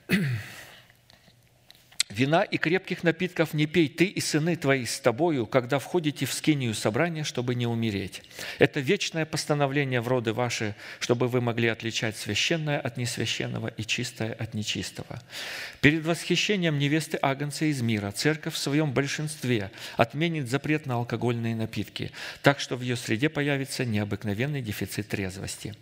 [2.09, 6.33] Вина и крепких напитков не пей ты и сыны твои с тобою, когда входите в
[6.33, 8.23] скинию собрания, чтобы не умереть.
[8.57, 14.33] Это вечное постановление в роды ваши, чтобы вы могли отличать священное от несвященного и чистое
[14.33, 15.21] от нечистого.
[15.81, 22.11] Перед восхищением невесты Агнца из мира церковь в своем большинстве отменит запрет на алкогольные напитки,
[22.41, 25.75] так что в ее среде появится необыкновенный дефицит трезвости.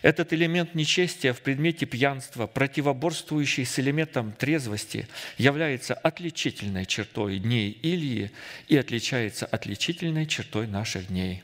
[0.00, 7.70] Этот элемент нечестия в предмете пьянства, противоборствующий с элементом трезвости, является является отличительной чертой дней
[7.82, 8.30] Илии
[8.68, 11.42] и отличается отличительной чертой наших дней.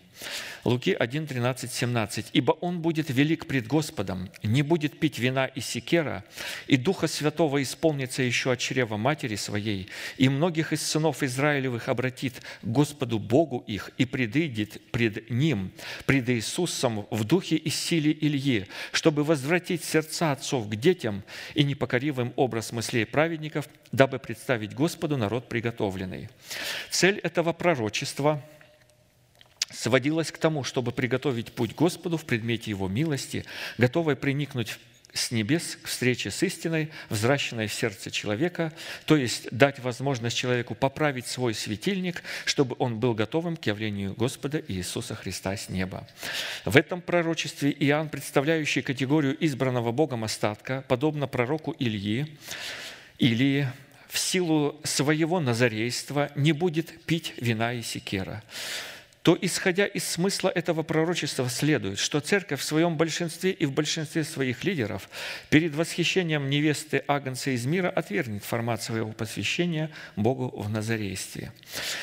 [0.65, 2.27] Луки 1, 13, 17.
[2.33, 6.25] «Ибо он будет велик пред Господом, не будет пить вина и секера,
[6.69, 9.89] и Духа Святого исполнится еще от чрева матери своей,
[10.19, 15.73] и многих из сынов Израилевых обратит к Господу Богу их, и предыдет пред Ним,
[16.07, 21.25] пред Иисусом в духе и силе Ильи, чтобы возвратить сердца отцов к детям
[21.55, 26.29] и непокоривым образ мыслей праведников, дабы представить Господу народ приготовленный».
[26.91, 28.41] Цель этого пророчества–
[29.73, 33.45] сводилась к тому, чтобы приготовить путь Господу в предмете Его милости,
[33.79, 34.79] готовой приникнуть
[35.13, 38.73] с небес к встрече с истиной, взращенной в сердце человека,
[39.05, 44.63] то есть дать возможность человеку поправить свой светильник, чтобы он был готовым к явлению Господа
[44.69, 46.09] Иисуса Христа с неба.
[46.65, 52.39] В этом пророчестве Иоанн, представляющий категорию избранного Богом остатка, подобно пророку Ильи,
[53.19, 53.69] Илии,
[54.09, 58.43] в силу своего назарейства не будет пить вина и секера
[59.23, 64.25] то, исходя из смысла этого пророчества, следует, что церковь в своем большинстве и в большинстве
[64.25, 65.09] своих лидеров
[65.49, 71.53] перед восхищением невесты Агнца из мира отвергнет формат своего посвящения Богу в Назарействе.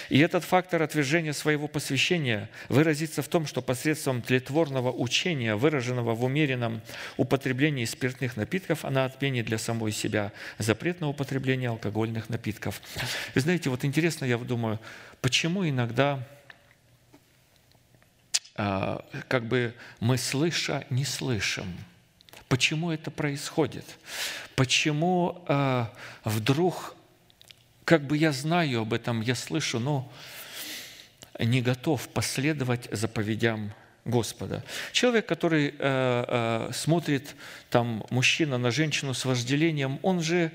[0.10, 6.24] И этот фактор отвержения своего посвящения выразится в том, что посредством тлетворного учения, выраженного в
[6.24, 6.82] умеренном
[7.18, 12.82] употреблении спиртных напитков, она отменит для самой себя запрет на употребление алкогольных напитков.
[13.36, 14.80] Вы знаете, вот интересно, я думаю,
[15.22, 16.26] почему иногда
[18.60, 21.66] как бы мы слыша не слышим.
[22.50, 23.86] Почему это происходит?
[24.56, 25.86] Почему э,
[26.26, 26.96] вдруг,
[27.86, 30.12] как бы я знаю об этом, я слышу, но
[31.40, 33.72] не готов последовать заповедям
[34.04, 34.64] Господа.
[34.92, 37.36] Человек, который э, э, смотрит,
[37.70, 40.52] там, мужчина на женщину с вожделением, он же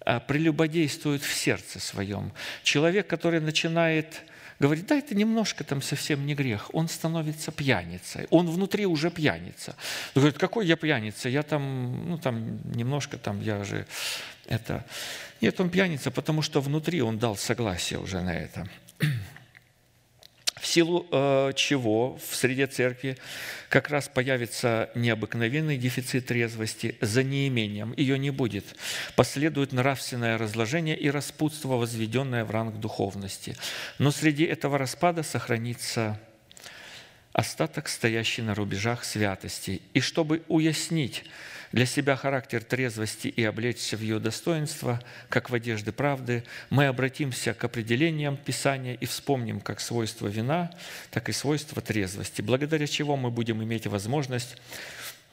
[0.00, 2.32] э, прелюбодействует в сердце своем.
[2.62, 4.22] Человек, который начинает
[4.58, 6.70] говорит, да, это немножко там совсем не грех.
[6.72, 8.26] Он становится пьяницей.
[8.30, 9.76] Он внутри уже пьяница.
[10.14, 11.28] Он говорит, какой я пьяница?
[11.28, 13.86] Я там, ну там немножко там, я же
[14.46, 14.84] это...
[15.40, 18.68] Нет, он пьяница, потому что внутри он дал согласие уже на это
[20.60, 23.16] в силу э, чего в среде церкви
[23.68, 27.94] как раз появится необыкновенный дефицит трезвости за неимением.
[27.96, 28.64] Ее не будет.
[29.16, 33.56] Последует нравственное разложение и распутство, возведенное в ранг духовности.
[33.98, 36.20] Но среди этого распада сохранится
[37.32, 39.82] остаток, стоящий на рубежах святости.
[39.94, 41.24] И чтобы уяснить
[41.72, 47.54] для себя характер трезвости и облечься в ее достоинство, как в одежды правды, мы обратимся
[47.54, 50.70] к определениям Писания и вспомним как свойство вина,
[51.10, 54.56] так и свойство трезвости, благодаря чего мы будем иметь возможность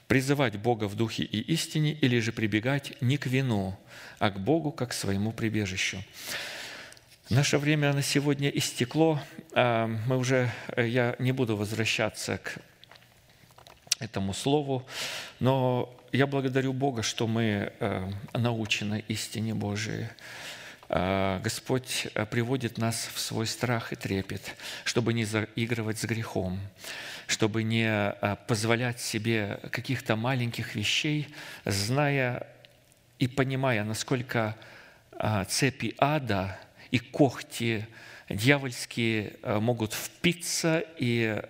[0.08, 3.76] призывать Бога в духе и истине или же прибегать не к вину,
[4.18, 6.02] а к Богу как к своему прибежищу.
[7.28, 9.20] Наше время на сегодня истекло.
[9.52, 12.58] А, мы уже, э, я не буду возвращаться к
[13.98, 14.86] этому слову,
[15.40, 20.08] но я благодарю Бога, что мы э, научены истине Божией.
[20.88, 26.60] Э, Господь э, приводит нас в свой страх и трепет, чтобы не заигрывать с грехом,
[27.26, 28.14] чтобы не
[28.46, 32.46] позволять себе каких-то маленьких вещей, зная
[33.18, 34.56] и понимая, насколько
[35.48, 36.58] цепи ада
[36.90, 37.88] и когти
[38.28, 41.40] дьявольские могут впиться и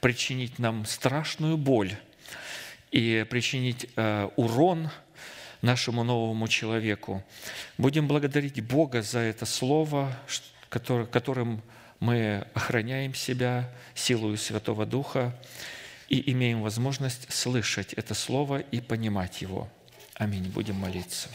[0.00, 1.96] причинить нам страшную боль
[2.90, 4.90] и причинить э, урон
[5.60, 7.22] нашему новому человеку.
[7.78, 10.16] Будем благодарить Бога за это слово,
[10.70, 11.62] которым
[12.00, 15.34] мы охраняем себя силою Святого Духа
[16.08, 19.68] и имеем возможность слышать это слово и понимать его.
[20.14, 20.44] Аминь.
[20.48, 21.28] Будем молиться.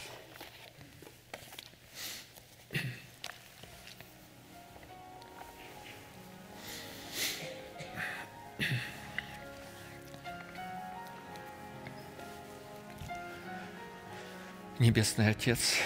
[14.82, 15.76] Небесный Отец,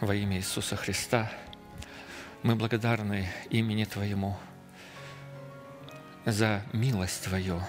[0.00, 1.30] во имя Иисуса Христа,
[2.42, 4.34] мы благодарны имени Твоему
[6.24, 7.60] за милость Твою,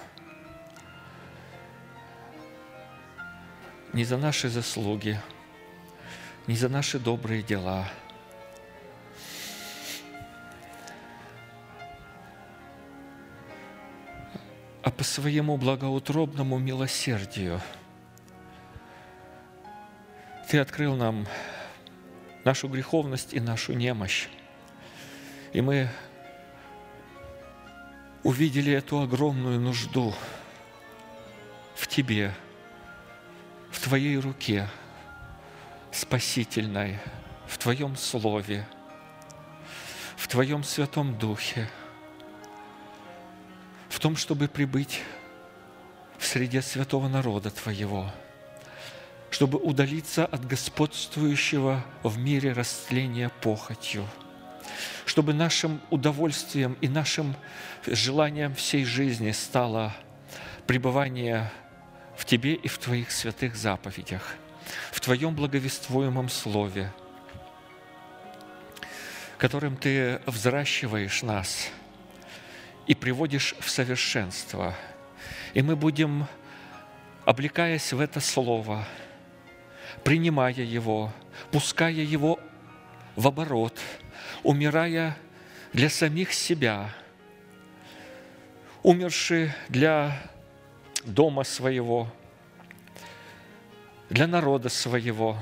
[3.92, 5.20] не за наши заслуги,
[6.46, 7.86] не за наши добрые дела,
[14.82, 17.60] а по своему благоутробному милосердию–
[20.48, 21.26] ты открыл нам
[22.44, 24.28] нашу греховность и нашу немощь.
[25.52, 25.90] И мы
[28.22, 30.14] увидели эту огромную нужду
[31.74, 32.34] в Тебе,
[33.70, 34.66] в Твоей руке
[35.92, 36.98] спасительной,
[37.46, 38.66] в Твоем Слове,
[40.16, 41.68] в Твоем Святом Духе,
[43.90, 45.02] в том, чтобы прибыть
[46.16, 48.10] в среде святого народа Твоего–
[49.30, 54.06] чтобы удалиться от господствующего в мире растления похотью,
[55.04, 57.34] чтобы нашим удовольствием и нашим
[57.86, 59.94] желанием всей жизни стало
[60.66, 61.50] пребывание
[62.16, 64.34] в Тебе и в Твоих святых заповедях,
[64.92, 66.92] в Твоем благовествуемом Слове,
[69.36, 71.68] которым Ты взращиваешь нас
[72.86, 74.74] и приводишь в совершенство.
[75.52, 76.26] И мы будем,
[77.26, 78.86] облекаясь в это Слово–
[80.04, 81.12] принимая его,
[81.50, 82.38] пуская его
[83.16, 83.78] в оборот,
[84.42, 85.16] умирая
[85.72, 86.90] для самих себя,
[88.82, 90.22] умерши для
[91.04, 92.08] дома своего,
[94.10, 95.36] для народа своего,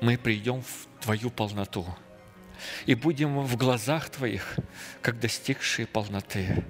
[0.00, 1.86] мы придем в Твою полноту
[2.86, 4.56] и будем в глазах Твоих,
[5.00, 6.64] как достигшие полноты.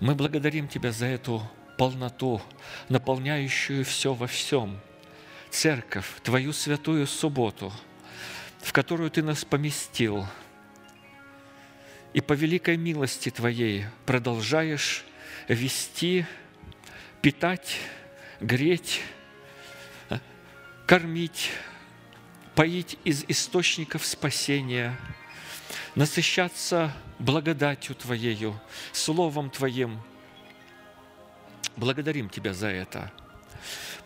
[0.00, 1.42] Мы благодарим Тебя за эту
[1.80, 2.42] полноту,
[2.90, 4.78] наполняющую все во всем.
[5.48, 7.72] Церковь, Твою святую субботу,
[8.60, 10.26] в которую Ты нас поместил,
[12.12, 15.06] и по великой милости Твоей продолжаешь
[15.48, 16.26] вести,
[17.22, 17.78] питать,
[18.42, 19.00] греть,
[20.84, 21.50] кормить,
[22.54, 24.98] поить из источников спасения,
[25.94, 28.60] насыщаться благодатью Твоею,
[28.92, 29.98] Словом Твоим–
[31.76, 33.10] Благодарим Тебя за это.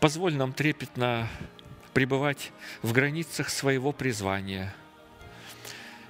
[0.00, 1.28] Позволь нам трепетно
[1.92, 2.52] пребывать
[2.82, 4.74] в границах своего призвания,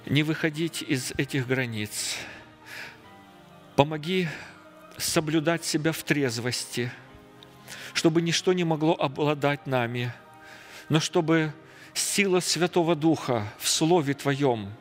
[0.05, 2.17] не выходить из этих границ.
[3.75, 4.27] Помоги
[4.97, 6.91] соблюдать себя в трезвости,
[7.93, 10.13] чтобы ничто не могло обладать нами,
[10.89, 11.53] но чтобы
[11.93, 14.71] сила Святого Духа в Слове Твоем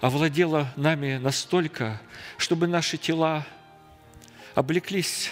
[0.00, 2.00] овладела нами настолько,
[2.36, 3.46] чтобы наши тела
[4.54, 5.30] облеклись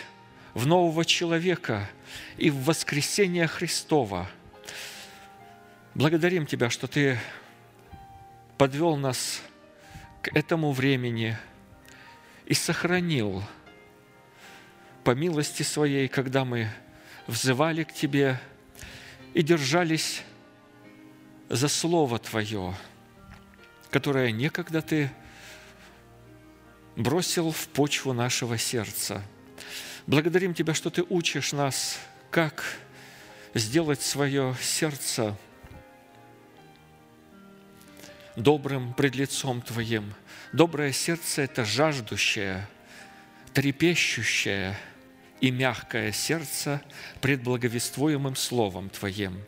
[0.54, 1.88] в нового человека
[2.36, 4.28] и в воскресение Христова.
[5.94, 7.18] Благодарим Тебя, что Ты
[8.58, 9.42] подвел нас
[10.22, 11.36] к этому времени
[12.46, 13.42] и сохранил
[15.04, 16.68] по милости Своей, когда мы
[17.26, 18.38] взывали к Тебе
[19.34, 20.22] и держались
[21.48, 22.74] за Слово Твое,
[23.90, 25.10] которое некогда Ты
[26.94, 29.22] бросил в почву нашего сердца–
[30.06, 32.00] Благодарим Тебя, что Ты учишь нас,
[32.32, 32.64] как
[33.54, 35.36] сделать свое сердце
[38.34, 40.12] добрым пред лицом Твоим.
[40.52, 42.66] Доброе сердце– это жаждущее,
[43.54, 44.76] трепещущее
[45.40, 46.82] и мягкое сердце
[47.20, 49.40] пред благовествуемым Словом Твоим.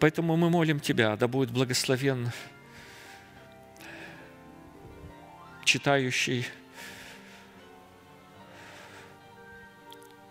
[0.00, 2.32] Поэтому мы молим Тебя, да будет благословен
[5.64, 6.48] читающий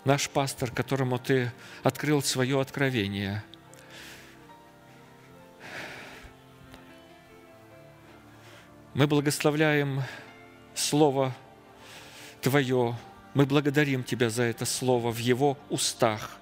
[0.07, 1.51] наш пастор, которому Ты
[1.83, 3.43] открыл свое откровение.
[8.93, 10.01] Мы благословляем
[10.73, 11.35] Слово
[12.41, 12.97] Твое,
[13.33, 16.37] мы благодарим Тебя за это Слово в Его устах.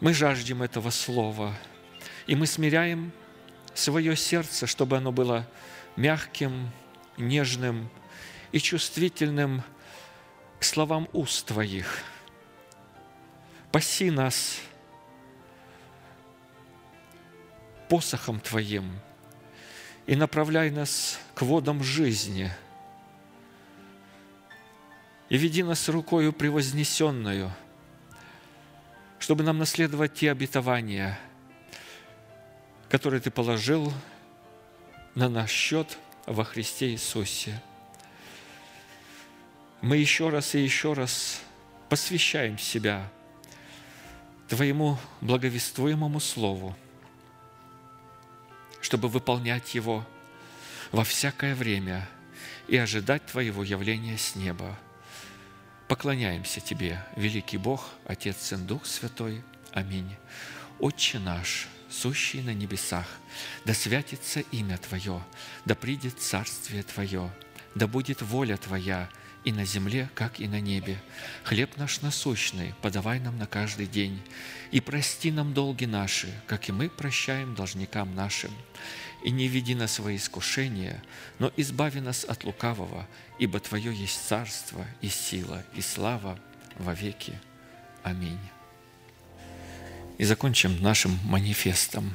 [0.00, 1.54] Мы жаждем этого Слова,
[2.26, 3.12] и мы смиряем
[3.74, 5.46] свое сердце, чтобы оно было
[5.96, 6.70] мягким,
[7.18, 7.90] нежным
[8.50, 9.62] и чувствительным
[10.64, 12.02] к словам уст Твоих.
[13.70, 14.56] Паси нас
[17.90, 18.98] посохом Твоим
[20.06, 22.50] и направляй нас к водам жизни.
[25.28, 27.52] И веди нас рукою превознесенную,
[29.18, 31.18] чтобы нам наследовать те обетования,
[32.88, 33.92] которые Ты положил
[35.14, 37.62] на наш счет во Христе Иисусе–
[39.84, 41.42] мы еще раз и еще раз
[41.90, 43.06] посвящаем себя
[44.48, 46.74] Твоему благовествуемому Слову,
[48.80, 50.06] чтобы выполнять его
[50.90, 52.08] во всякое время
[52.66, 54.78] и ожидать Твоего явления с неба.
[55.86, 59.44] Поклоняемся Тебе, великий Бог, Отец, Сын, Дух Святой.
[59.70, 60.16] Аминь.
[60.78, 63.06] Отче наш, сущий на небесах,
[63.66, 65.22] да святится имя Твое,
[65.66, 67.30] да придет царствие Твое,
[67.74, 69.10] да будет воля Твоя
[69.44, 70.98] и на земле, как и на небе.
[71.44, 74.20] Хлеб наш насущный подавай нам на каждый день,
[74.70, 78.50] и прости нам долги наши, как и мы прощаем должникам нашим.
[79.22, 81.02] И не веди нас во искушение,
[81.38, 83.06] но избави нас от лукавого,
[83.38, 86.38] ибо Твое есть царство и сила и слава
[86.78, 87.38] во веки.
[88.02, 88.40] Аминь.
[90.18, 92.14] И закончим нашим манифестом